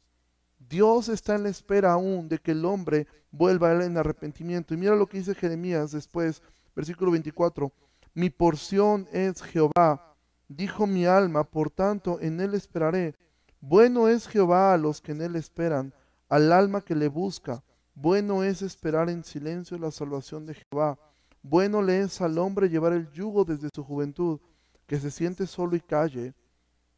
Dios 0.59 1.09
está 1.09 1.35
en 1.35 1.45
la 1.45 1.49
espera 1.49 1.93
aún 1.93 2.29
de 2.29 2.39
que 2.39 2.53
el 2.53 2.65
hombre 2.65 3.07
vuelva 3.31 3.73
en 3.85 3.97
arrepentimiento. 3.97 4.75
Y 4.75 4.77
mira 4.77 4.95
lo 4.95 5.07
que 5.07 5.19
dice 5.19 5.35
Jeremías 5.35 5.93
después, 5.93 6.43
versículo 6.75 7.11
24. 7.11 7.73
Mi 8.15 8.29
porción 8.31 9.09
es 9.13 9.43
Jehová, 9.43 10.17
dijo 10.49 10.87
mi 10.87 11.07
alma, 11.07 11.45
por 11.45 11.71
tanto 11.71 12.19
en 12.21 12.41
él 12.41 12.55
esperaré. 12.55 13.15
Bueno 13.61 14.09
es 14.09 14.27
Jehová 14.27 14.75
a 14.75 14.79
los 14.79 15.01
que 15.01 15.13
en 15.13 15.23
él 15.23 15.37
esperan, 15.37 15.95
al 16.31 16.53
alma 16.53 16.81
que 16.81 16.95
le 16.95 17.09
busca. 17.09 17.63
Bueno 17.95 18.43
es 18.43 18.63
esperar 18.63 19.11
en 19.11 19.25
silencio 19.25 19.77
la 19.77 19.91
salvación 19.91 20.47
de 20.47 20.55
Jehová. 20.55 20.99
Bueno 21.43 21.83
le 21.83 22.01
es 22.01 22.21
al 22.21 22.39
hombre 22.39 22.71
llevar 22.71 22.93
el 22.93 23.11
yugo 23.11 23.45
desde 23.45 23.69
su 23.75 23.85
juventud, 23.85 24.41
que 24.87 24.99
se 24.99 25.11
siente 25.11 25.47
solo 25.47 25.77
y 25.77 25.81
calle, 25.81 26.35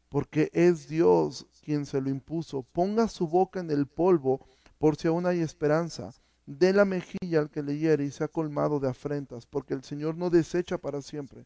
porque 0.07 0.49
es 0.53 0.87
Dios 0.87 1.47
quien 1.63 1.85
se 1.85 1.99
lo 1.99 2.09
impuso. 2.09 2.61
Ponga 2.61 3.07
su 3.07 3.27
boca 3.27 3.59
en 3.59 3.71
el 3.71 3.87
polvo, 3.87 4.47
por 4.77 4.95
si 4.95 5.07
aún 5.07 5.25
hay 5.25 5.41
esperanza. 5.41 6.13
Dé 6.45 6.71
la 6.71 6.85
mejilla 6.85 7.39
al 7.39 7.49
que 7.49 7.63
le 7.63 7.77
hiere 7.77 8.05
y 8.05 8.11
sea 8.11 8.27
colmado 8.27 8.79
de 8.79 8.89
afrentas, 8.89 9.47
porque 9.47 9.73
el 9.73 9.83
Señor 9.83 10.15
no 10.15 10.29
desecha 10.29 10.77
para 10.77 11.01
siempre. 11.01 11.45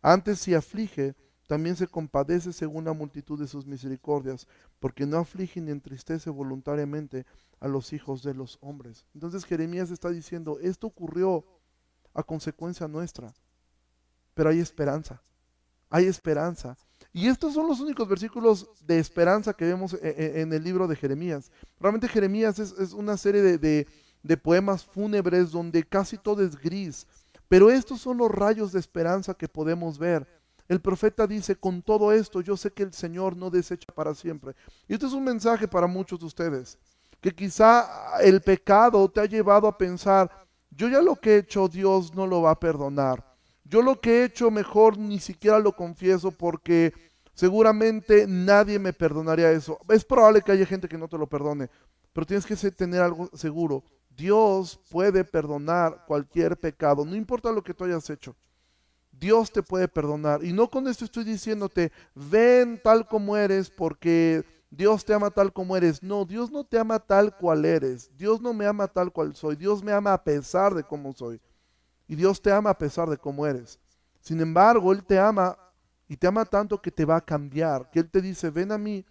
Antes 0.00 0.38
si 0.38 0.54
aflige, 0.54 1.14
también 1.46 1.76
se 1.76 1.86
compadece 1.86 2.52
según 2.52 2.84
la 2.84 2.92
multitud 2.92 3.38
de 3.38 3.46
sus 3.46 3.66
misericordias, 3.66 4.46
porque 4.80 5.06
no 5.06 5.18
aflige 5.18 5.60
ni 5.60 5.70
entristece 5.70 6.30
voluntariamente 6.30 7.24
a 7.60 7.68
los 7.68 7.92
hijos 7.92 8.22
de 8.22 8.34
los 8.34 8.58
hombres. 8.60 9.06
Entonces 9.14 9.44
Jeremías 9.44 9.90
está 9.90 10.10
diciendo, 10.10 10.58
esto 10.60 10.86
ocurrió 10.88 11.44
a 12.14 12.22
consecuencia 12.22 12.88
nuestra, 12.88 13.32
pero 14.34 14.50
hay 14.50 14.58
esperanza, 14.58 15.22
hay 15.88 16.06
esperanza. 16.06 16.76
Y 17.12 17.28
estos 17.28 17.54
son 17.54 17.68
los 17.68 17.80
únicos 17.80 18.08
versículos 18.08 18.68
de 18.86 18.98
esperanza 18.98 19.54
que 19.54 19.64
vemos 19.64 19.94
e- 19.94 19.98
e- 20.02 20.40
en 20.40 20.52
el 20.52 20.62
libro 20.62 20.86
de 20.86 20.96
Jeremías. 20.96 21.50
Realmente 21.80 22.08
Jeremías 22.08 22.58
es, 22.58 22.92
una 22.92 23.16
serie 23.16 23.40
de 23.58 24.36
poemas 24.36 24.84
fúnebres 24.84 25.52
donde 25.52 25.84
casi 25.84 26.18
todo 26.18 26.44
es 26.44 26.56
gris, 26.56 27.06
pero 27.48 27.70
estos 27.70 28.00
son 28.00 28.18
los 28.18 28.30
rayos 28.30 28.72
de 28.72 28.80
esperanza 28.80 29.32
que 29.34 29.48
podemos 29.48 29.98
ver. 29.98 30.35
El 30.68 30.80
profeta 30.80 31.26
dice, 31.26 31.56
con 31.56 31.82
todo 31.82 32.12
esto 32.12 32.40
yo 32.40 32.56
sé 32.56 32.72
que 32.72 32.82
el 32.82 32.92
Señor 32.92 33.36
no 33.36 33.50
desecha 33.50 33.86
para 33.94 34.14
siempre. 34.14 34.54
Y 34.88 34.94
esto 34.94 35.06
es 35.06 35.12
un 35.12 35.24
mensaje 35.24 35.68
para 35.68 35.86
muchos 35.86 36.18
de 36.18 36.26
ustedes, 36.26 36.78
que 37.20 37.34
quizá 37.34 38.18
el 38.20 38.40
pecado 38.40 39.08
te 39.08 39.20
ha 39.20 39.26
llevado 39.26 39.68
a 39.68 39.78
pensar, 39.78 40.30
yo 40.70 40.88
ya 40.88 41.00
lo 41.00 41.16
que 41.16 41.34
he 41.34 41.38
hecho 41.38 41.68
Dios 41.68 42.14
no 42.14 42.26
lo 42.26 42.42
va 42.42 42.50
a 42.50 42.60
perdonar. 42.60 43.24
Yo 43.64 43.82
lo 43.82 44.00
que 44.00 44.20
he 44.20 44.24
hecho 44.24 44.50
mejor 44.50 44.98
ni 44.98 45.18
siquiera 45.18 45.58
lo 45.58 45.72
confieso 45.72 46.30
porque 46.30 46.92
seguramente 47.34 48.26
nadie 48.28 48.78
me 48.78 48.92
perdonaría 48.92 49.50
eso. 49.50 49.78
Es 49.88 50.04
probable 50.04 50.42
que 50.42 50.52
haya 50.52 50.66
gente 50.66 50.88
que 50.88 50.98
no 50.98 51.08
te 51.08 51.18
lo 51.18 51.26
perdone, 51.26 51.68
pero 52.12 52.26
tienes 52.26 52.46
que 52.46 52.56
tener 52.70 53.00
algo 53.02 53.30
seguro. 53.34 53.84
Dios 54.16 54.80
puede 54.90 55.24
perdonar 55.24 56.04
cualquier 56.06 56.56
pecado, 56.56 57.04
no 57.04 57.14
importa 57.14 57.52
lo 57.52 57.62
que 57.62 57.74
tú 57.74 57.84
hayas 57.84 58.08
hecho. 58.08 58.34
Dios 59.18 59.50
te 59.50 59.62
puede 59.62 59.88
perdonar. 59.88 60.44
Y 60.44 60.52
no 60.52 60.68
con 60.68 60.86
esto 60.88 61.04
estoy 61.04 61.24
diciéndote, 61.24 61.92
ven 62.14 62.80
tal 62.82 63.06
como 63.06 63.36
eres 63.36 63.70
porque 63.70 64.44
Dios 64.70 65.04
te 65.04 65.14
ama 65.14 65.30
tal 65.30 65.52
como 65.52 65.76
eres. 65.76 66.02
No, 66.02 66.24
Dios 66.24 66.50
no 66.50 66.64
te 66.64 66.78
ama 66.78 66.98
tal 66.98 67.36
cual 67.36 67.64
eres. 67.64 68.10
Dios 68.16 68.40
no 68.40 68.52
me 68.52 68.66
ama 68.66 68.88
tal 68.88 69.12
cual 69.12 69.34
soy. 69.34 69.56
Dios 69.56 69.82
me 69.82 69.92
ama 69.92 70.12
a 70.12 70.22
pesar 70.22 70.74
de 70.74 70.84
cómo 70.84 71.12
soy. 71.12 71.40
Y 72.06 72.14
Dios 72.14 72.40
te 72.40 72.52
ama 72.52 72.70
a 72.70 72.78
pesar 72.78 73.08
de 73.08 73.16
cómo 73.16 73.46
eres. 73.46 73.78
Sin 74.20 74.40
embargo, 74.40 74.92
Él 74.92 75.04
te 75.04 75.18
ama 75.18 75.56
y 76.08 76.16
te 76.16 76.26
ama 76.26 76.44
tanto 76.44 76.80
que 76.80 76.90
te 76.90 77.04
va 77.04 77.16
a 77.16 77.24
cambiar. 77.24 77.90
Que 77.90 78.00
Él 78.00 78.10
te 78.10 78.20
dice, 78.20 78.50
ven 78.50 78.72
a 78.72 78.78
mí 78.78 79.04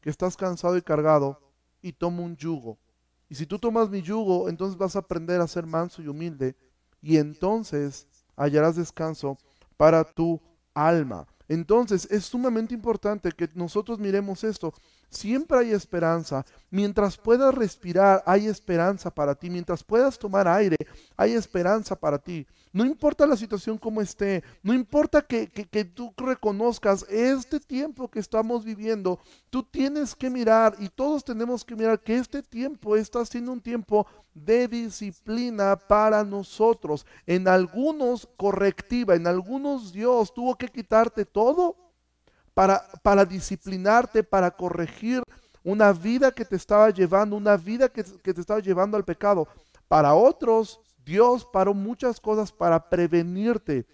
que 0.00 0.10
estás 0.10 0.36
cansado 0.36 0.76
y 0.76 0.82
cargado 0.82 1.40
y 1.80 1.92
toma 1.92 2.22
un 2.22 2.36
yugo. 2.36 2.78
Y 3.28 3.34
si 3.36 3.46
tú 3.46 3.58
tomas 3.58 3.88
mi 3.88 4.02
yugo, 4.02 4.48
entonces 4.48 4.76
vas 4.76 4.96
a 4.96 5.00
aprender 5.00 5.40
a 5.40 5.46
ser 5.46 5.66
manso 5.66 6.02
y 6.02 6.08
humilde. 6.08 6.56
Y 7.00 7.16
entonces 7.16 8.06
hallarás 8.36 8.76
descanso 8.76 9.38
para 9.82 10.04
tu 10.04 10.40
alma. 10.74 11.26
Entonces 11.48 12.06
es 12.08 12.26
sumamente 12.26 12.72
importante 12.72 13.32
que 13.32 13.48
nosotros 13.56 13.98
miremos 13.98 14.44
esto. 14.44 14.72
Siempre 15.12 15.58
hay 15.58 15.72
esperanza. 15.72 16.44
Mientras 16.70 17.18
puedas 17.18 17.54
respirar, 17.54 18.22
hay 18.24 18.46
esperanza 18.46 19.10
para 19.10 19.34
ti. 19.34 19.50
Mientras 19.50 19.84
puedas 19.84 20.18
tomar 20.18 20.48
aire, 20.48 20.76
hay 21.18 21.34
esperanza 21.34 21.94
para 21.94 22.18
ti. 22.18 22.46
No 22.72 22.86
importa 22.86 23.26
la 23.26 23.36
situación 23.36 23.76
como 23.76 24.00
esté, 24.00 24.42
no 24.62 24.72
importa 24.72 25.20
que, 25.20 25.48
que, 25.48 25.66
que 25.66 25.84
tú 25.84 26.14
reconozcas 26.16 27.04
este 27.10 27.60
tiempo 27.60 28.10
que 28.10 28.18
estamos 28.18 28.64
viviendo, 28.64 29.20
tú 29.50 29.62
tienes 29.62 30.14
que 30.14 30.30
mirar 30.30 30.74
y 30.78 30.88
todos 30.88 31.22
tenemos 31.22 31.62
que 31.62 31.76
mirar 31.76 32.00
que 32.00 32.16
este 32.16 32.42
tiempo 32.42 32.96
está 32.96 33.26
siendo 33.26 33.52
un 33.52 33.60
tiempo 33.60 34.06
de 34.32 34.66
disciplina 34.66 35.76
para 35.76 36.24
nosotros. 36.24 37.04
En 37.26 37.46
algunos 37.46 38.26
correctiva, 38.38 39.14
en 39.14 39.26
algunos 39.26 39.92
Dios 39.92 40.32
tuvo 40.32 40.54
que 40.56 40.68
quitarte 40.68 41.26
todo 41.26 41.76
para, 42.54 43.24
disciplinarte, 43.24 44.22
para 44.22 44.50
corregir 44.50 45.22
una 45.62 45.92
vida 45.92 46.32
que 46.32 46.44
te 46.44 46.56
estaba 46.56 46.90
llevando, 46.90 47.36
una 47.36 47.56
vida 47.56 47.88
que, 47.88 48.04
que 48.04 48.34
te 48.34 48.40
estaba 48.40 48.60
llevando 48.60 48.96
al 48.96 49.04
pecado. 49.04 49.48
Para 49.88 50.14
otros, 50.14 50.80
Dios 51.04 51.46
paró 51.52 51.74
muchas 51.74 52.20
cosas 52.20 52.52
para 52.52 52.88
prevenirte. 52.88 53.86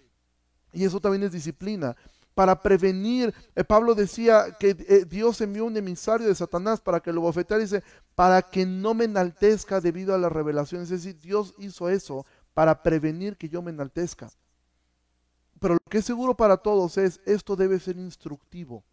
Y 0.71 0.85
eso 0.85 0.99
también 0.99 1.23
es 1.23 1.31
disciplina. 1.31 1.95
Para 2.33 2.61
prevenir, 2.61 3.33
eh, 3.55 3.63
Pablo 3.63 3.95
decía 3.95 4.55
que 4.59 4.69
eh, 4.69 5.05
Dios 5.05 5.41
envió 5.41 5.65
un 5.65 5.75
emisario 5.75 6.27
de 6.27 6.35
Satanás 6.35 6.79
para 6.79 6.99
que 6.99 7.11
lo 7.11 7.21
bofeteara. 7.21 7.61
Dice, 7.61 7.83
para 8.15 8.41
que 8.41 8.65
no 8.65 8.93
me 8.93 9.05
enaltezca 9.05 9.81
debido 9.81 10.15
a 10.15 10.17
las 10.17 10.31
revelaciones. 10.31 10.89
Es 10.91 11.03
decir, 11.03 11.19
Dios 11.19 11.53
hizo 11.57 11.89
eso 11.89 12.25
para 12.53 12.81
prevenir 12.81 13.35
que 13.35 13.49
yo 13.49 13.61
me 13.61 13.71
enaltezca. 13.71 14.29
Pero 15.59 15.75
lo 15.75 15.89
que 15.89 15.99
es 15.99 16.05
seguro 16.05 16.35
para 16.35 16.57
todos 16.57 16.97
es, 16.97 17.19
esto 17.25 17.55
debe 17.55 17.79
ser 17.79 17.97
instructivo. 17.97 18.83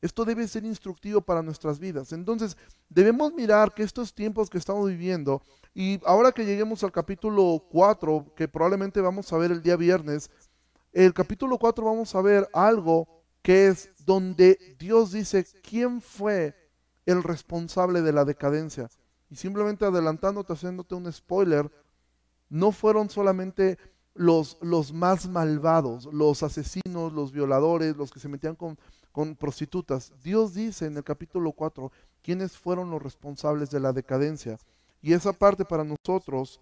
Esto 0.00 0.24
debe 0.24 0.46
ser 0.46 0.64
instructivo 0.64 1.20
para 1.20 1.42
nuestras 1.42 1.78
vidas. 1.78 2.12
Entonces, 2.12 2.56
debemos 2.88 3.32
mirar 3.32 3.74
que 3.74 3.82
estos 3.82 4.14
tiempos 4.14 4.50
que 4.50 4.58
estamos 4.58 4.88
viviendo, 4.88 5.42
y 5.74 6.00
ahora 6.04 6.32
que 6.32 6.44
lleguemos 6.44 6.84
al 6.84 6.92
capítulo 6.92 7.64
4, 7.70 8.32
que 8.36 8.46
probablemente 8.48 9.00
vamos 9.00 9.32
a 9.32 9.38
ver 9.38 9.50
el 9.50 9.62
día 9.62 9.76
viernes, 9.76 10.30
el 10.92 11.12
capítulo 11.12 11.58
4 11.58 11.84
vamos 11.84 12.14
a 12.14 12.22
ver 12.22 12.48
algo 12.52 13.08
que 13.42 13.68
es 13.68 13.90
donde 14.04 14.58
Dios 14.78 15.12
dice 15.12 15.46
quién 15.62 16.00
fue 16.00 16.54
el 17.04 17.22
responsable 17.22 18.02
de 18.02 18.12
la 18.12 18.24
decadencia. 18.24 18.88
Y 19.30 19.36
simplemente 19.36 19.84
adelantándote, 19.84 20.52
haciéndote 20.52 20.94
un 20.94 21.12
spoiler, 21.12 21.70
no 22.48 22.72
fueron 22.72 23.10
solamente 23.10 23.78
los, 24.16 24.58
los 24.62 24.92
más 24.92 25.28
malvados, 25.28 26.06
los 26.12 26.42
asesinos, 26.42 27.12
los 27.12 27.32
violadores, 27.32 27.96
los 27.96 28.10
que 28.10 28.20
se 28.20 28.28
metían 28.28 28.56
con, 28.56 28.78
con 29.12 29.36
prostitutas. 29.36 30.12
Dios 30.22 30.54
dice 30.54 30.86
en 30.86 30.96
el 30.96 31.04
capítulo 31.04 31.52
4 31.52 31.92
quiénes 32.22 32.56
fueron 32.56 32.90
los 32.90 33.02
responsables 33.02 33.70
de 33.70 33.80
la 33.80 33.92
decadencia. 33.92 34.58
Y 35.02 35.12
esa 35.12 35.32
parte 35.32 35.64
para 35.64 35.84
nosotros 35.84 36.60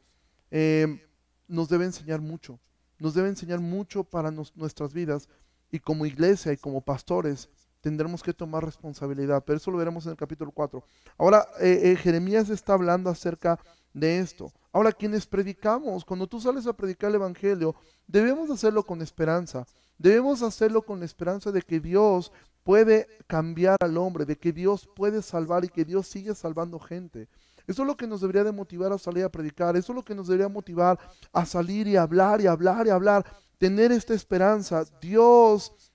eh, 0.51 1.07
nos 1.49 1.69
debe 1.69 1.85
enseñar 1.85 2.21
mucho. 2.21 2.59
Nos 2.99 3.14
debe 3.14 3.29
enseñar 3.29 3.61
mucho 3.61 4.05
para 4.05 4.31
nos- 4.31 4.55
nuestras 4.57 4.93
vidas. 4.93 5.29
Y 5.71 5.79
como 5.81 6.07
iglesia 6.07 6.53
y 6.53 6.57
como 6.57 6.81
pastores 6.81 7.49
tendremos 7.85 8.23
que 8.23 8.33
tomar 8.33 8.64
responsabilidad. 8.64 9.44
Pero 9.44 9.59
eso 9.59 9.70
lo 9.70 9.77
veremos 9.77 10.07
en 10.07 10.12
el 10.12 10.16
capítulo 10.16 10.51
4. 10.51 10.83
Ahora, 11.18 11.47
eh, 11.61 11.81
eh, 11.83 11.97
Jeremías 11.97 12.49
está 12.49 12.73
hablando 12.73 13.11
acerca 13.11 13.61
de 13.92 14.20
esto. 14.20 14.51
Ahora, 14.73 14.90
quienes 14.90 15.27
predicamos, 15.27 16.03
cuando 16.03 16.27
tú 16.27 16.40
sales 16.40 16.66
a 16.66 16.73
predicar 16.73 17.11
el 17.11 17.16
Evangelio, 17.16 17.75
debemos 18.07 18.49
hacerlo 18.51 18.85
con 18.85 19.03
esperanza. 19.03 19.66
Debemos 19.99 20.40
hacerlo 20.40 20.81
con 20.81 20.99
la 20.99 21.05
esperanza 21.05 21.53
de 21.53 21.61
que 21.61 21.79
Dios 21.79 22.33
puede 22.62 23.07
cambiar 23.27 23.77
al 23.81 23.99
hombre, 23.99 24.25
de 24.25 24.38
que 24.38 24.55
Dios 24.55 24.88
puede 24.97 25.20
salvar 25.20 25.66
y 25.66 25.68
que 25.68 25.85
Dios 25.85 26.07
sigue 26.07 26.35
salvando 26.35 26.79
gente. 26.79 27.29
Eso 27.66 27.83
es 27.83 27.87
lo 27.87 27.99
que 27.99 28.07
nos 28.07 28.23
debería 28.23 28.44
de 28.44 28.53
motivar 28.53 28.94
a 28.94 28.99
salir 28.99 29.25
a 29.25 29.29
predicar. 29.29 29.77
Eso 29.77 29.92
es 29.92 29.97
lo 29.97 30.05
que 30.07 30.14
nos 30.14 30.29
debería 30.29 30.49
motivar 30.49 30.99
a 31.35 31.44
salir 31.44 31.87
y 31.87 31.97
hablar 31.97 32.40
y 32.40 32.47
hablar 32.47 32.87
y 32.87 32.90
hablar. 32.90 33.27
Tener 33.59 33.92
esta 33.92 34.14
esperanza. 34.14 34.85
Dios, 35.03 35.92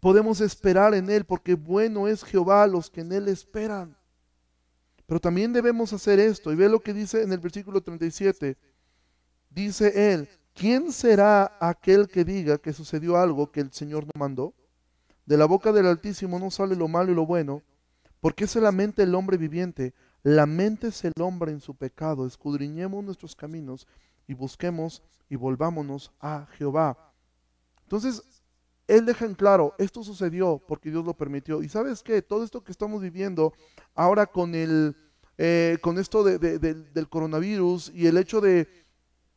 podemos 0.00 0.40
esperar 0.40 0.94
en 0.94 1.10
Él 1.10 1.24
porque 1.24 1.54
bueno 1.54 2.08
es 2.08 2.24
Jehová 2.24 2.62
a 2.62 2.66
los 2.66 2.90
que 2.90 3.02
en 3.02 3.12
Él 3.12 3.28
esperan. 3.28 3.96
Pero 5.06 5.20
también 5.20 5.52
debemos 5.52 5.92
hacer 5.92 6.18
esto. 6.20 6.52
Y 6.52 6.56
ve 6.56 6.68
lo 6.68 6.80
que 6.80 6.94
dice 6.94 7.22
en 7.22 7.32
el 7.32 7.38
versículo 7.38 7.80
37. 7.80 8.56
Dice 9.50 10.12
Él, 10.12 10.28
¿quién 10.54 10.92
será 10.92 11.56
aquel 11.60 12.08
que 12.08 12.24
diga 12.24 12.58
que 12.58 12.72
sucedió 12.72 13.16
algo 13.16 13.50
que 13.50 13.60
el 13.60 13.72
Señor 13.72 14.04
no 14.04 14.12
mandó? 14.18 14.54
De 15.26 15.36
la 15.36 15.46
boca 15.46 15.72
del 15.72 15.86
Altísimo 15.86 16.38
no 16.38 16.50
sale 16.50 16.76
lo 16.76 16.88
malo 16.88 17.12
y 17.12 17.14
lo 17.14 17.26
bueno. 17.26 17.62
¿Por 18.20 18.34
qué 18.34 18.46
se 18.46 18.60
lamenta 18.60 19.02
el 19.02 19.14
hombre 19.14 19.36
viviente? 19.36 19.94
Lamentese 20.22 21.08
el 21.08 21.22
hombre 21.22 21.52
en 21.52 21.60
su 21.60 21.74
pecado. 21.74 22.26
Escudriñemos 22.26 23.02
nuestros 23.02 23.34
caminos 23.34 23.86
y 24.28 24.34
busquemos 24.34 25.02
y 25.28 25.36
volvámonos 25.36 26.12
a 26.20 26.46
Jehová. 26.52 27.12
Entonces, 27.82 28.22
Él 28.90 29.06
deja 29.06 29.24
en 29.24 29.34
claro, 29.36 29.72
esto 29.78 30.02
sucedió 30.02 30.60
porque 30.66 30.90
Dios 30.90 31.04
lo 31.04 31.14
permitió. 31.14 31.62
Y 31.62 31.68
sabes 31.68 32.02
qué, 32.02 32.22
todo 32.22 32.42
esto 32.42 32.64
que 32.64 32.72
estamos 32.72 33.00
viviendo 33.00 33.52
ahora 33.94 34.26
con 34.26 34.54
el, 34.56 34.96
eh, 35.38 35.78
con 35.80 35.96
esto 35.98 36.24
de- 36.24 36.38
de- 36.38 36.58
del- 36.58 36.92
del 36.92 37.08
coronavirus 37.08 37.92
y 37.94 38.08
el 38.08 38.16
hecho 38.16 38.40
de, 38.40 38.66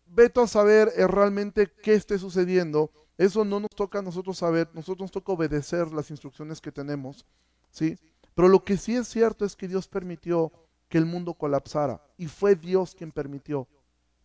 veto 0.07 0.41
a 0.41 0.47
saber 0.47 0.91
eh, 0.95 1.05
realmente 1.07 1.71
qué 1.83 1.93
esté 1.93 2.17
sucediendo, 2.17 2.91
eso 3.17 3.45
no 3.45 3.59
nos 3.59 3.69
toca 3.75 3.99
a 3.99 4.01
nosotros 4.01 4.37
saber, 4.39 4.69
nosotros 4.73 5.01
nos 5.01 5.11
toca 5.11 5.31
obedecer 5.33 5.91
las 5.91 6.09
instrucciones 6.09 6.59
que 6.59 6.71
tenemos, 6.71 7.25
¿sí? 7.69 7.97
Pero 8.33 8.47
lo 8.47 8.63
que 8.63 8.77
sí 8.77 8.95
es 8.95 9.07
cierto 9.07 9.45
es 9.45 9.55
que 9.55 9.67
Dios 9.67 9.87
permitió 9.87 10.51
que 10.89 10.97
el 10.97 11.05
mundo 11.05 11.35
colapsara 11.35 12.01
y 12.17 12.25
fue 12.27 12.55
Dios 12.55 12.95
quien 12.95 13.11
permitió, 13.11 13.67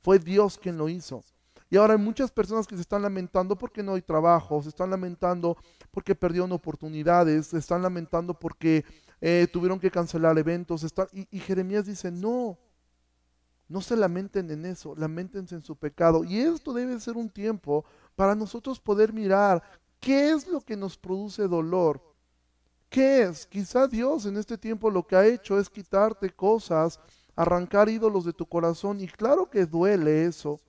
fue 0.03 0.19
Dios 0.19 0.57
quien 0.59 0.79
lo 0.79 0.89
hizo. 0.89 1.23
Y 1.71 1.77
ahora 1.77 1.95
hay 1.95 2.01
muchas 2.01 2.31
personas 2.31 2.67
que 2.67 2.77
se 2.77 2.83
están 2.83 3.03
lamentando 3.03 3.57
porque 3.57 3.83
no 3.83 3.95
hay 3.95 4.03
trabajo, 4.03 4.63
se 4.63 4.71
están 4.71 4.91
lamentando 4.91 5.57
porque 5.91 6.15
perdieron 6.15 6.53
oportunidades, 6.53 7.49
se 7.49 7.59
están 7.59 7.83
lamentando 7.83 8.35
porque 8.39 8.85
eh, 9.21 9.47
tuvieron 9.53 9.79
que 9.81 9.91
cancelar 9.91 10.39
eventos. 10.39 10.83
están- 10.85 11.09
y, 11.13 11.27
y 11.31 11.41
Jeremías 11.41 11.85
dice, 11.87 12.11
no, 12.11 12.59
no 13.69 13.81
se 13.83 13.97
lamenten 13.97 14.51
en 14.51 14.65
eso, 14.65 14.95
lamentense 14.97 15.55
en 15.55 15.63
su 15.63 15.77
pecado. 15.77 16.25
Y 16.25 16.39
esto 16.41 16.73
debe 16.73 16.99
ser 17.01 17.17
un 17.17 17.29
tiempo 17.29 17.85
para 18.17 18.35
nosotros 18.35 18.81
poder 18.81 19.13
mirar 19.13 19.63
qué 20.01 20.31
es 20.31 20.47
lo 20.49 20.61
que 20.63 20.77
nos 20.77 20.97
produce 20.97 21.43
dolor. 21.47 22.03
¿Qué 22.91 23.23
es? 23.25 23.47
Quizá 23.47 23.87
Dios 23.89 24.27
en 24.27 24.37
este 24.37 24.59
tiempo 24.59 24.91
lo 24.91 25.07
que 25.07 25.17
ha 25.17 25.27
hecho 25.27 25.59
es 25.59 25.69
quitarte 25.71 26.31
cosas, 26.31 27.01
arrancar 27.37 27.89
ídolos 27.89 28.25
de 28.25 28.33
tu 28.33 28.47
corazón. 28.47 29.01
Y 29.01 29.09
claro 29.09 29.51
que 29.51 29.67
duele 29.67 30.25
eso. 30.27 30.61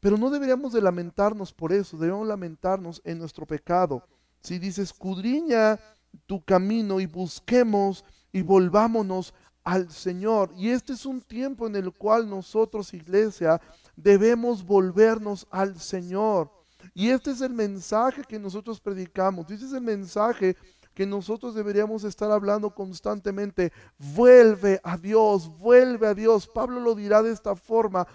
Pero 0.00 0.16
no 0.16 0.30
deberíamos 0.30 0.72
de 0.72 0.80
lamentarnos 0.80 1.52
por 1.52 1.72
eso, 1.72 1.96
debemos 1.96 2.26
lamentarnos 2.26 3.00
en 3.04 3.18
nuestro 3.18 3.46
pecado. 3.46 4.02
Si 4.40 4.58
dices, 4.58 4.90
escudriña 4.90 5.78
tu 6.26 6.42
camino 6.44 7.00
y 7.00 7.06
busquemos 7.06 8.04
y 8.32 8.42
volvámonos 8.42 9.34
al 9.64 9.90
Señor. 9.90 10.50
Y 10.56 10.70
este 10.70 10.92
es 10.92 11.04
un 11.04 11.20
tiempo 11.20 11.66
en 11.66 11.76
el 11.76 11.92
cual 11.92 12.28
nosotros, 12.28 12.94
iglesia, 12.94 13.60
debemos 13.96 14.64
volvernos 14.64 15.46
al 15.50 15.78
Señor. 15.78 16.50
Y 16.94 17.10
este 17.10 17.32
es 17.32 17.40
el 17.40 17.52
mensaje 17.52 18.22
que 18.22 18.38
nosotros 18.38 18.80
predicamos. 18.80 19.50
Este 19.50 19.66
es 19.66 19.72
el 19.72 19.82
mensaje 19.82 20.56
que 20.94 21.06
nosotros 21.06 21.54
deberíamos 21.54 22.04
estar 22.04 22.30
hablando 22.30 22.74
constantemente. 22.74 23.72
Vuelve 23.98 24.80
a 24.82 24.96
Dios, 24.96 25.48
vuelve 25.58 26.06
a 26.06 26.14
Dios. 26.14 26.46
Pablo 26.46 26.80
lo 26.80 26.94
dirá 26.94 27.22
de 27.22 27.32
esta 27.32 27.54
forma. 27.54 28.06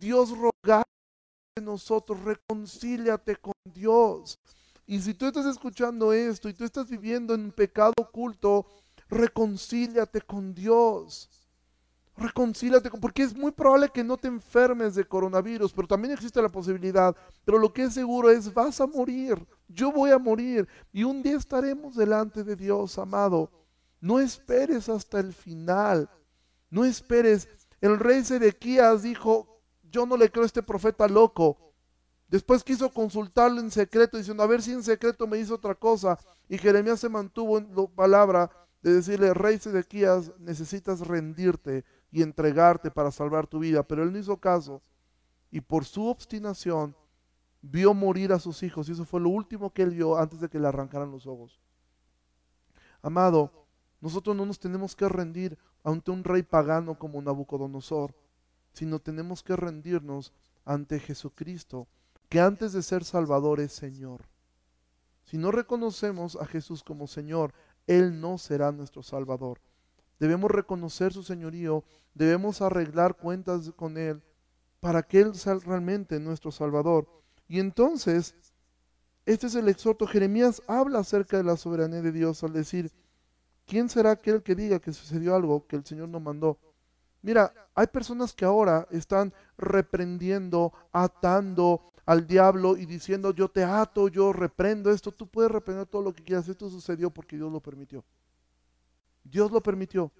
Dios 0.00 0.30
roga 0.30 0.82
de 1.54 1.62
nosotros, 1.62 2.18
reconcíliate 2.24 3.36
con 3.36 3.52
Dios. 3.64 4.38
Y 4.86 4.98
si 5.00 5.14
tú 5.14 5.26
estás 5.26 5.46
escuchando 5.46 6.12
esto 6.12 6.48
y 6.48 6.54
tú 6.54 6.64
estás 6.64 6.88
viviendo 6.88 7.34
en 7.34 7.52
pecado 7.52 7.92
oculto, 7.98 8.66
reconcíliate 9.08 10.22
con 10.22 10.54
Dios. 10.54 11.28
Reconcíliate, 12.16 12.90
con- 12.90 13.00
porque 13.00 13.22
es 13.22 13.34
muy 13.34 13.50
probable 13.52 13.88
que 13.88 14.02
no 14.04 14.16
te 14.16 14.28
enfermes 14.28 14.94
de 14.94 15.04
coronavirus, 15.06 15.72
pero 15.72 15.86
también 15.88 16.12
existe 16.12 16.42
la 16.42 16.48
posibilidad. 16.48 17.14
Pero 17.44 17.58
lo 17.58 17.72
que 17.72 17.82
es 17.84 17.94
seguro 17.94 18.30
es, 18.30 18.52
vas 18.52 18.80
a 18.80 18.86
morir, 18.86 19.46
yo 19.68 19.92
voy 19.92 20.10
a 20.10 20.18
morir 20.18 20.66
y 20.92 21.04
un 21.04 21.22
día 21.22 21.36
estaremos 21.36 21.94
delante 21.94 22.42
de 22.42 22.56
Dios, 22.56 22.98
amado. 22.98 23.50
No 24.00 24.18
esperes 24.18 24.88
hasta 24.88 25.20
el 25.20 25.32
final, 25.32 26.10
no 26.70 26.84
esperes. 26.84 27.48
El 27.80 27.98
rey 27.98 28.22
Sedequías 28.24 29.02
dijo, 29.02 29.59
yo 29.90 30.06
no 30.06 30.16
le 30.16 30.30
creo 30.30 30.44
a 30.44 30.46
este 30.46 30.62
profeta 30.62 31.08
loco. 31.08 31.56
Después 32.28 32.62
quiso 32.62 32.90
consultarlo 32.90 33.60
en 33.60 33.70
secreto, 33.70 34.16
diciendo, 34.16 34.42
a 34.42 34.46
ver 34.46 34.62
si 34.62 34.72
en 34.72 34.82
secreto 34.82 35.26
me 35.26 35.36
dice 35.36 35.52
otra 35.52 35.74
cosa. 35.74 36.18
Y 36.48 36.58
Jeremías 36.58 37.00
se 37.00 37.08
mantuvo 37.08 37.58
en 37.58 37.74
la 37.74 37.86
palabra 37.86 38.50
de 38.82 38.94
decirle, 38.94 39.34
rey 39.34 39.58
Sedequías, 39.58 40.32
necesitas 40.38 41.00
rendirte 41.00 41.84
y 42.12 42.22
entregarte 42.22 42.90
para 42.90 43.10
salvar 43.10 43.46
tu 43.46 43.58
vida. 43.58 43.82
Pero 43.82 44.02
él 44.02 44.12
no 44.12 44.18
hizo 44.18 44.36
caso. 44.36 44.80
Y 45.50 45.60
por 45.60 45.84
su 45.84 46.06
obstinación 46.06 46.94
vio 47.62 47.94
morir 47.94 48.32
a 48.32 48.38
sus 48.38 48.62
hijos. 48.62 48.88
Y 48.88 48.92
eso 48.92 49.04
fue 49.04 49.20
lo 49.20 49.30
último 49.30 49.72
que 49.72 49.82
él 49.82 49.90
vio 49.90 50.16
antes 50.16 50.40
de 50.40 50.48
que 50.48 50.60
le 50.60 50.68
arrancaran 50.68 51.10
los 51.10 51.26
ojos. 51.26 51.60
Amado, 53.02 53.66
nosotros 54.00 54.36
no 54.36 54.46
nos 54.46 54.58
tenemos 54.58 54.94
que 54.94 55.08
rendir 55.08 55.58
ante 55.82 56.10
un 56.10 56.24
rey 56.24 56.42
pagano 56.42 56.98
como 56.98 57.20
Nabucodonosor, 57.20 58.14
sino 58.72 58.98
tenemos 58.98 59.42
que 59.42 59.56
rendirnos 59.56 60.32
ante 60.64 61.00
Jesucristo, 61.00 61.88
que 62.28 62.40
antes 62.40 62.72
de 62.72 62.82
ser 62.82 63.04
Salvador 63.04 63.60
es 63.60 63.72
Señor. 63.72 64.28
Si 65.24 65.38
no 65.38 65.50
reconocemos 65.50 66.36
a 66.36 66.46
Jesús 66.46 66.82
como 66.82 67.06
Señor, 67.06 67.54
Él 67.86 68.20
no 68.20 68.38
será 68.38 68.72
nuestro 68.72 69.02
Salvador. 69.02 69.60
Debemos 70.18 70.50
reconocer 70.50 71.12
su 71.12 71.22
señorío, 71.22 71.84
debemos 72.14 72.60
arreglar 72.60 73.16
cuentas 73.16 73.72
con 73.76 73.96
Él 73.96 74.22
para 74.80 75.02
que 75.02 75.20
Él 75.20 75.34
sea 75.34 75.54
realmente 75.54 76.18
nuestro 76.20 76.50
Salvador. 76.50 77.08
Y 77.48 77.58
entonces, 77.58 78.34
este 79.26 79.46
es 79.46 79.54
el 79.54 79.68
exhorto. 79.68 80.06
Jeremías 80.06 80.62
habla 80.66 81.00
acerca 81.00 81.36
de 81.36 81.44
la 81.44 81.56
soberanía 81.56 82.02
de 82.02 82.12
Dios 82.12 82.42
al 82.42 82.52
decir, 82.52 82.90
¿quién 83.66 83.88
será 83.88 84.12
aquel 84.12 84.42
que 84.42 84.54
diga 84.54 84.80
que 84.80 84.92
sucedió 84.92 85.34
algo 85.34 85.66
que 85.66 85.76
el 85.76 85.84
Señor 85.84 86.08
no 86.08 86.20
mandó? 86.20 86.58
Mira, 87.22 87.52
hay 87.74 87.86
personas 87.86 88.32
que 88.32 88.44
ahora 88.44 88.86
están 88.90 89.32
reprendiendo, 89.58 90.72
atando 90.92 91.92
al 92.06 92.26
diablo 92.26 92.76
y 92.76 92.86
diciendo, 92.86 93.32
yo 93.32 93.48
te 93.48 93.62
ato, 93.62 94.08
yo 94.08 94.32
reprendo 94.32 94.90
esto. 94.90 95.12
Tú 95.12 95.26
puedes 95.26 95.50
reprender 95.50 95.86
todo 95.86 96.02
lo 96.02 96.12
que 96.12 96.24
quieras. 96.24 96.48
Esto 96.48 96.68
sucedió 96.68 97.10
porque 97.10 97.36
Dios 97.36 97.52
lo 97.52 97.60
permitió. 97.60 98.04
Dios 99.22 99.50
lo 99.50 99.62
permitió. 99.62 100.10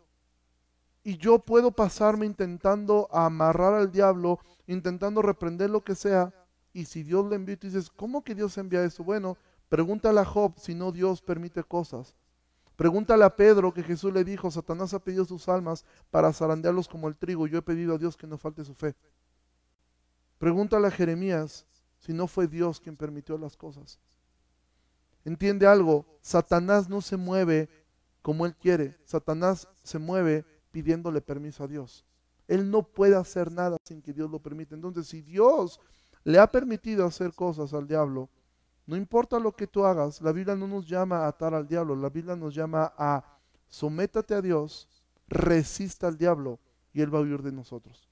Y 1.02 1.16
yo 1.16 1.38
puedo 1.38 1.72
pasarme 1.72 2.26
intentando 2.26 3.08
amarrar 3.10 3.74
al 3.74 3.90
diablo, 3.90 4.38
intentando 4.66 5.22
reprender 5.22 5.70
lo 5.70 5.82
que 5.82 5.94
sea. 5.94 6.32
Y 6.72 6.84
si 6.84 7.02
Dios 7.02 7.26
le 7.26 7.36
envía, 7.36 7.54
y 7.54 7.56
tú 7.56 7.66
dices, 7.66 7.90
¿cómo 7.90 8.22
que 8.22 8.34
Dios 8.34 8.56
envía 8.58 8.84
eso? 8.84 9.02
Bueno, 9.02 9.36
pregúntale 9.68 10.20
a 10.20 10.24
Job 10.24 10.52
si 10.58 10.74
no 10.74 10.92
Dios 10.92 11.22
permite 11.22 11.64
cosas. 11.64 12.14
Pregúntale 12.80 13.26
a 13.26 13.36
Pedro 13.36 13.74
que 13.74 13.82
Jesús 13.82 14.10
le 14.10 14.24
dijo, 14.24 14.50
Satanás 14.50 14.94
ha 14.94 15.04
pedido 15.04 15.26
sus 15.26 15.50
almas 15.50 15.84
para 16.10 16.32
zarandearlos 16.32 16.88
como 16.88 17.08
el 17.08 17.14
trigo. 17.14 17.46
Yo 17.46 17.58
he 17.58 17.62
pedido 17.62 17.94
a 17.94 17.98
Dios 17.98 18.16
que 18.16 18.26
no 18.26 18.38
falte 18.38 18.64
su 18.64 18.72
fe. 18.72 18.96
Pregúntale 20.38 20.86
a 20.86 20.90
Jeremías 20.90 21.66
si 21.98 22.14
no 22.14 22.26
fue 22.26 22.46
Dios 22.46 22.80
quien 22.80 22.96
permitió 22.96 23.36
las 23.36 23.54
cosas. 23.54 23.98
Entiende 25.26 25.66
algo, 25.66 26.06
Satanás 26.22 26.88
no 26.88 27.02
se 27.02 27.18
mueve 27.18 27.68
como 28.22 28.46
él 28.46 28.56
quiere. 28.56 28.96
Satanás 29.04 29.68
se 29.82 29.98
mueve 29.98 30.46
pidiéndole 30.70 31.20
permiso 31.20 31.64
a 31.64 31.68
Dios. 31.68 32.06
Él 32.48 32.70
no 32.70 32.82
puede 32.82 33.14
hacer 33.14 33.52
nada 33.52 33.76
sin 33.84 34.00
que 34.00 34.14
Dios 34.14 34.30
lo 34.30 34.38
permita. 34.38 34.74
Entonces, 34.74 35.06
si 35.06 35.20
Dios 35.20 35.80
le 36.24 36.38
ha 36.38 36.50
permitido 36.50 37.04
hacer 37.04 37.34
cosas 37.34 37.74
al 37.74 37.86
diablo, 37.86 38.30
no 38.90 38.96
importa 38.96 39.38
lo 39.38 39.54
que 39.54 39.68
tú 39.68 39.84
hagas, 39.84 40.20
la 40.20 40.32
Biblia 40.32 40.56
no 40.56 40.66
nos 40.66 40.88
llama 40.88 41.18
a 41.18 41.28
atar 41.28 41.54
al 41.54 41.68
diablo, 41.68 41.94
la 41.94 42.08
Biblia 42.08 42.34
nos 42.34 42.52
llama 42.52 42.92
a 42.98 43.22
sométate 43.68 44.34
a 44.34 44.42
Dios, 44.42 44.88
resista 45.28 46.08
al 46.08 46.18
diablo 46.18 46.58
y 46.92 47.00
él 47.00 47.14
va 47.14 47.20
a 47.20 47.22
huir 47.22 47.40
de 47.40 47.52
nosotros. 47.52 48.08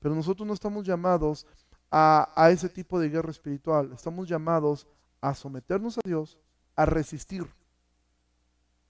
Pero 0.00 0.16
nosotros 0.16 0.48
no 0.48 0.52
estamos 0.52 0.84
llamados 0.84 1.46
a, 1.92 2.28
a 2.34 2.50
ese 2.50 2.68
tipo 2.68 2.98
de 2.98 3.08
guerra 3.08 3.30
espiritual, 3.30 3.92
estamos 3.92 4.28
llamados 4.28 4.88
a 5.20 5.32
someternos 5.32 5.96
a 5.98 6.00
Dios, 6.04 6.40
a 6.74 6.86
resistir 6.86 7.46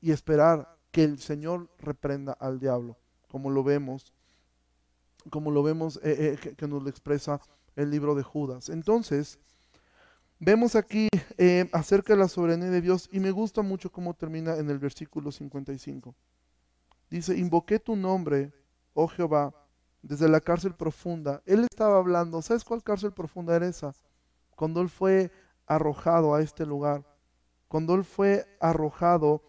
y 0.00 0.12
esperar 0.12 0.74
que 0.90 1.04
el 1.04 1.18
Señor 1.18 1.68
reprenda 1.80 2.32
al 2.32 2.58
diablo, 2.58 2.96
como 3.30 3.50
lo 3.50 3.62
vemos, 3.62 4.14
como 5.28 5.50
lo 5.50 5.62
vemos 5.62 5.96
eh, 6.02 6.32
eh, 6.32 6.38
que, 6.40 6.56
que 6.56 6.66
nos 6.66 6.82
lo 6.82 6.88
expresa 6.88 7.42
el 7.76 7.90
libro 7.90 8.14
de 8.14 8.22
Judas. 8.22 8.70
Entonces, 8.70 9.38
vemos 10.40 10.74
aquí 10.74 11.08
eh, 11.36 11.68
acerca 11.72 12.14
de 12.14 12.18
la 12.18 12.28
soberanía 12.28 12.70
de 12.70 12.80
Dios 12.80 13.08
y 13.12 13.20
me 13.20 13.30
gusta 13.30 13.62
mucho 13.62 13.92
cómo 13.92 14.14
termina 14.14 14.56
en 14.56 14.70
el 14.70 14.78
versículo 14.78 15.30
55. 15.30 16.14
Dice, 17.10 17.36
invoqué 17.36 17.78
tu 17.78 17.94
nombre, 17.94 18.52
oh 18.94 19.06
Jehová, 19.06 19.54
desde 20.02 20.28
la 20.28 20.40
cárcel 20.40 20.74
profunda. 20.74 21.42
Él 21.44 21.66
estaba 21.70 21.98
hablando, 21.98 22.40
¿sabes 22.40 22.64
cuál 22.64 22.82
cárcel 22.82 23.12
profunda 23.12 23.54
era 23.54 23.68
esa? 23.68 23.94
Cuando 24.56 24.80
él 24.80 24.88
fue 24.88 25.30
arrojado 25.66 26.34
a 26.34 26.40
este 26.40 26.64
lugar, 26.64 27.04
cuando 27.68 27.94
él 27.94 28.04
fue 28.04 28.46
arrojado 28.60 29.42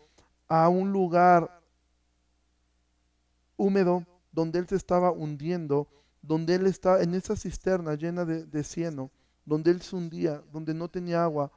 a 0.48 0.68
un 0.68 0.92
lugar 0.92 1.62
húmedo 3.56 4.06
donde 4.32 4.60
él 4.60 4.68
se 4.68 4.76
estaba 4.76 5.12
hundiendo, 5.12 5.88
donde 6.22 6.56
él 6.56 6.68
estaba 6.68 7.02
en 7.02 7.16
esa 7.16 7.36
cisterna 7.36 7.96
llena 7.96 8.26
de, 8.26 8.46
de 8.46 8.64
cieno, 8.64 9.12
donde 9.46 9.72
él 9.72 9.82
se 9.82 9.96
hundía, 9.96 10.44
donde 10.52 10.74
no 10.74 10.90
tenía 10.90 11.24
agua. 11.24 11.52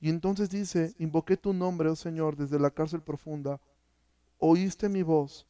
Y 0.00 0.10
entonces 0.10 0.50
dice, 0.50 0.94
invoqué 0.98 1.36
tu 1.36 1.52
nombre, 1.52 1.88
oh 1.88 1.96
Señor, 1.96 2.36
desde 2.36 2.58
la 2.58 2.70
cárcel 2.70 3.02
profunda. 3.02 3.60
Oíste 4.38 4.88
mi 4.88 5.02
voz, 5.02 5.46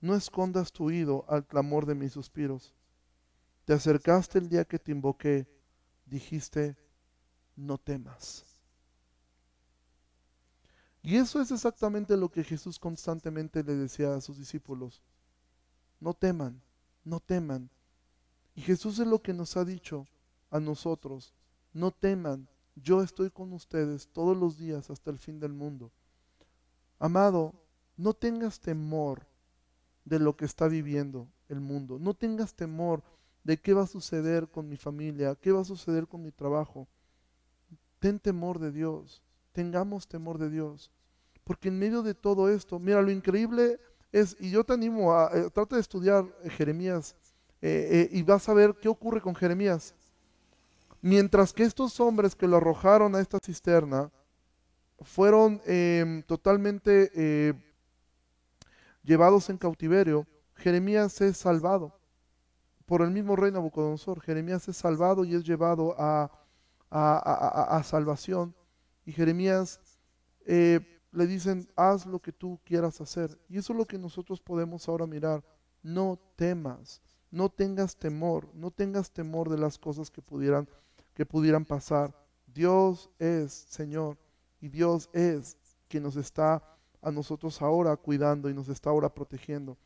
no 0.00 0.14
escondas 0.14 0.72
tu 0.72 0.84
oído 0.84 1.24
al 1.28 1.46
clamor 1.46 1.86
de 1.86 1.94
mis 1.94 2.12
suspiros. 2.12 2.74
Te 3.64 3.72
acercaste 3.72 4.38
el 4.38 4.48
día 4.48 4.64
que 4.64 4.78
te 4.78 4.92
invoqué, 4.92 5.48
dijiste, 6.06 6.76
no 7.56 7.78
temas. 7.78 8.44
Y 11.02 11.16
eso 11.16 11.40
es 11.40 11.50
exactamente 11.50 12.16
lo 12.16 12.30
que 12.30 12.44
Jesús 12.44 12.78
constantemente 12.78 13.62
le 13.64 13.74
decía 13.74 14.14
a 14.14 14.20
sus 14.20 14.38
discípulos. 14.38 15.02
No 15.98 16.14
teman, 16.14 16.62
no 17.04 17.20
teman. 17.20 17.70
Y 18.54 18.62
Jesús 18.62 18.98
es 18.98 19.06
lo 19.06 19.22
que 19.22 19.32
nos 19.32 19.56
ha 19.56 19.64
dicho 19.64 20.06
a 20.50 20.60
nosotros. 20.60 21.34
No 21.72 21.90
teman, 21.90 22.48
yo 22.76 23.02
estoy 23.02 23.30
con 23.30 23.52
ustedes 23.52 24.08
todos 24.08 24.36
los 24.36 24.58
días 24.58 24.90
hasta 24.90 25.10
el 25.10 25.18
fin 25.18 25.40
del 25.40 25.52
mundo. 25.52 25.90
Amado, 26.98 27.54
no 27.96 28.14
tengas 28.14 28.60
temor 28.60 29.26
de 30.04 30.18
lo 30.18 30.36
que 30.36 30.44
está 30.44 30.68
viviendo 30.68 31.28
el 31.48 31.60
mundo. 31.60 31.98
No 31.98 32.14
tengas 32.14 32.54
temor 32.54 33.02
de 33.44 33.58
qué 33.58 33.74
va 33.74 33.82
a 33.82 33.86
suceder 33.86 34.48
con 34.48 34.68
mi 34.68 34.76
familia, 34.76 35.34
qué 35.34 35.52
va 35.52 35.60
a 35.60 35.64
suceder 35.64 36.06
con 36.06 36.22
mi 36.22 36.30
trabajo. 36.30 36.88
Ten 37.98 38.18
temor 38.18 38.58
de 38.58 38.72
Dios. 38.72 39.22
Tengamos 39.52 40.08
temor 40.08 40.38
de 40.38 40.50
Dios. 40.50 40.90
Porque 41.44 41.68
en 41.68 41.78
medio 41.78 42.02
de 42.02 42.14
todo 42.14 42.48
esto, 42.48 42.78
mira, 42.78 43.02
lo 43.02 43.10
increíble 43.10 43.80
es, 44.12 44.36
y 44.40 44.50
yo 44.50 44.64
te 44.64 44.72
animo 44.72 45.12
a, 45.12 45.30
eh, 45.34 45.50
trata 45.50 45.76
de 45.76 45.82
estudiar 45.82 46.24
eh, 46.42 46.50
Jeremías 46.50 47.16
eh, 47.62 48.08
y 48.12 48.22
vas 48.22 48.48
a 48.48 48.54
ver 48.54 48.74
qué 48.80 48.88
ocurre 48.88 49.20
con 49.20 49.34
Jeremías. 49.34 49.94
Mientras 51.02 51.52
que 51.52 51.62
estos 51.64 51.98
hombres 52.00 52.34
que 52.34 52.46
lo 52.48 52.58
arrojaron 52.58 53.14
a 53.14 53.20
esta 53.20 53.38
cisterna 53.44 54.10
fueron 55.00 55.60
em, 55.66 56.22
totalmente 56.24 57.10
eh, 57.14 57.54
llevados 59.02 59.48
en 59.50 59.56
cautiverio, 59.58 60.26
Jeremías 60.56 61.20
es 61.20 61.36
salvado 61.38 61.98
por 62.86 63.02
el 63.02 63.10
mismo 63.10 63.36
rey 63.36 63.52
Nabucodonosor. 63.52 64.20
Jeremías 64.20 64.68
es 64.68 64.76
salvado 64.76 65.24
y 65.24 65.34
es 65.34 65.44
llevado 65.44 65.94
a, 65.98 66.30
a- 66.90 67.18
a- 67.70 67.76
a- 67.78 67.82
salvación. 67.82 68.54
Y 69.06 69.12
Jeremías 69.12 69.80
eh, 70.46 70.80
le 71.12 71.26
dicen, 71.26 71.68
haz 71.76 72.06
lo 72.06 72.20
que 72.20 72.32
tú 72.32 72.60
quieras 72.64 73.00
hacer. 73.00 73.38
Y 73.48 73.58
eso 73.58 73.72
es 73.72 73.78
lo 73.78 73.86
que 73.86 73.98
nosotros 73.98 74.40
podemos 74.40 74.88
ahora 74.88 75.06
mirar. 75.06 75.42
No 75.82 76.18
temas, 76.36 77.00
no 77.30 77.48
tengas 77.48 77.96
temor, 77.96 78.48
no 78.54 78.70
tengas 78.70 79.10
temor 79.10 79.48
de 79.48 79.58
las 79.58 79.78
cosas 79.78 80.10
que 80.10 80.20
pudieran, 80.20 80.68
que 81.20 81.26
pudieran 81.26 81.66
pasar. 81.66 82.14
Dios 82.46 83.10
es 83.18 83.52
Señor 83.52 84.16
y 84.58 84.70
Dios 84.70 85.10
es 85.12 85.58
quien 85.86 86.02
nos 86.02 86.16
está 86.16 86.62
a 87.02 87.10
nosotros 87.10 87.60
ahora 87.60 87.94
cuidando 87.98 88.48
y 88.48 88.54
nos 88.54 88.70
está 88.70 88.88
ahora 88.88 89.12
protegiendo. 89.12 89.76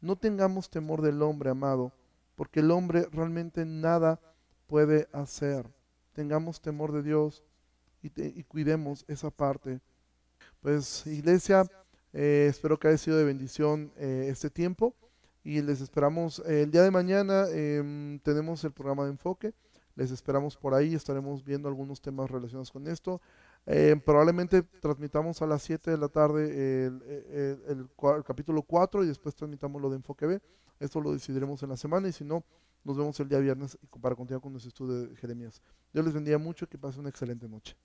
No 0.00 0.14
tengamos 0.14 0.70
temor 0.70 1.02
del 1.02 1.20
hombre, 1.20 1.50
amado, 1.50 1.92
porque 2.36 2.60
el 2.60 2.70
hombre 2.70 3.08
realmente 3.10 3.64
nada 3.64 4.20
puede 4.68 5.08
hacer. 5.12 5.68
Tengamos 6.12 6.60
temor 6.60 6.92
de 6.92 7.02
Dios 7.02 7.42
y, 8.00 8.44
cuidemos 8.44 9.04
esa 9.08 9.32
parte. 9.32 9.80
Pues 10.60 11.08
iglesia, 11.08 11.66
eh, 12.12 12.46
espero 12.48 12.78
que 12.78 12.86
haya 12.86 12.98
sido 12.98 13.18
de 13.18 13.24
bendición 13.24 13.92
eh, 13.96 14.28
este 14.30 14.48
tiempo 14.48 14.94
y 15.42 15.60
les 15.60 15.80
esperamos 15.80 16.38
eh, 16.46 16.62
el 16.62 16.70
día 16.70 16.82
de 16.82 16.92
mañana. 16.92 17.48
em, 17.50 18.20
tenemos 18.20 18.62
el 18.62 18.70
programa 18.70 19.06
de 19.06 19.10
enfoque. 19.10 19.54
Les 19.96 20.10
esperamos 20.10 20.56
por 20.56 20.74
ahí. 20.74 20.94
Estaremos 20.94 21.44
viendo 21.44 21.68
algunos 21.68 22.00
temas 22.00 22.30
relacionados 22.30 22.70
con 22.70 22.86
esto. 22.86 23.20
Eh, 23.66 24.00
probablemente 24.04 24.62
transmitamos 24.62 25.40
a 25.42 25.46
las 25.46 25.62
7 25.62 25.90
de 25.90 25.98
la 25.98 26.08
tarde 26.08 26.86
el, 26.86 27.88
capítulo 28.24 28.62
4 28.62 29.04
y 29.04 29.06
después 29.06 29.34
transmitamos 29.34 29.80
lo 29.80 29.90
de 29.90 29.96
enfoque 29.96 30.26
B. 30.26 30.40
Esto 30.80 31.00
lo 31.00 31.12
decidiremos 31.12 31.62
en 31.62 31.70
la 31.70 31.76
semana 31.76 32.08
y 32.08 32.12
si 32.12 32.24
no, 32.24 32.44
nos 32.82 32.96
vemos 32.96 33.18
el 33.20 33.28
día 33.28 33.38
viernes 33.38 33.78
para 34.00 34.14
continuar 34.14 34.42
con 34.42 34.52
nuestro 34.52 34.68
estudio 34.68 35.08
de 35.08 35.16
Jeremías. 35.16 35.62
Dios 35.92 36.04
les 36.04 36.14
bendiga 36.14 36.38
mucho 36.38 36.64
y 36.66 36.68
que 36.68 36.78
pasen 36.78 37.00
una 37.00 37.10
excelente 37.10 37.48
noche. 37.48 37.76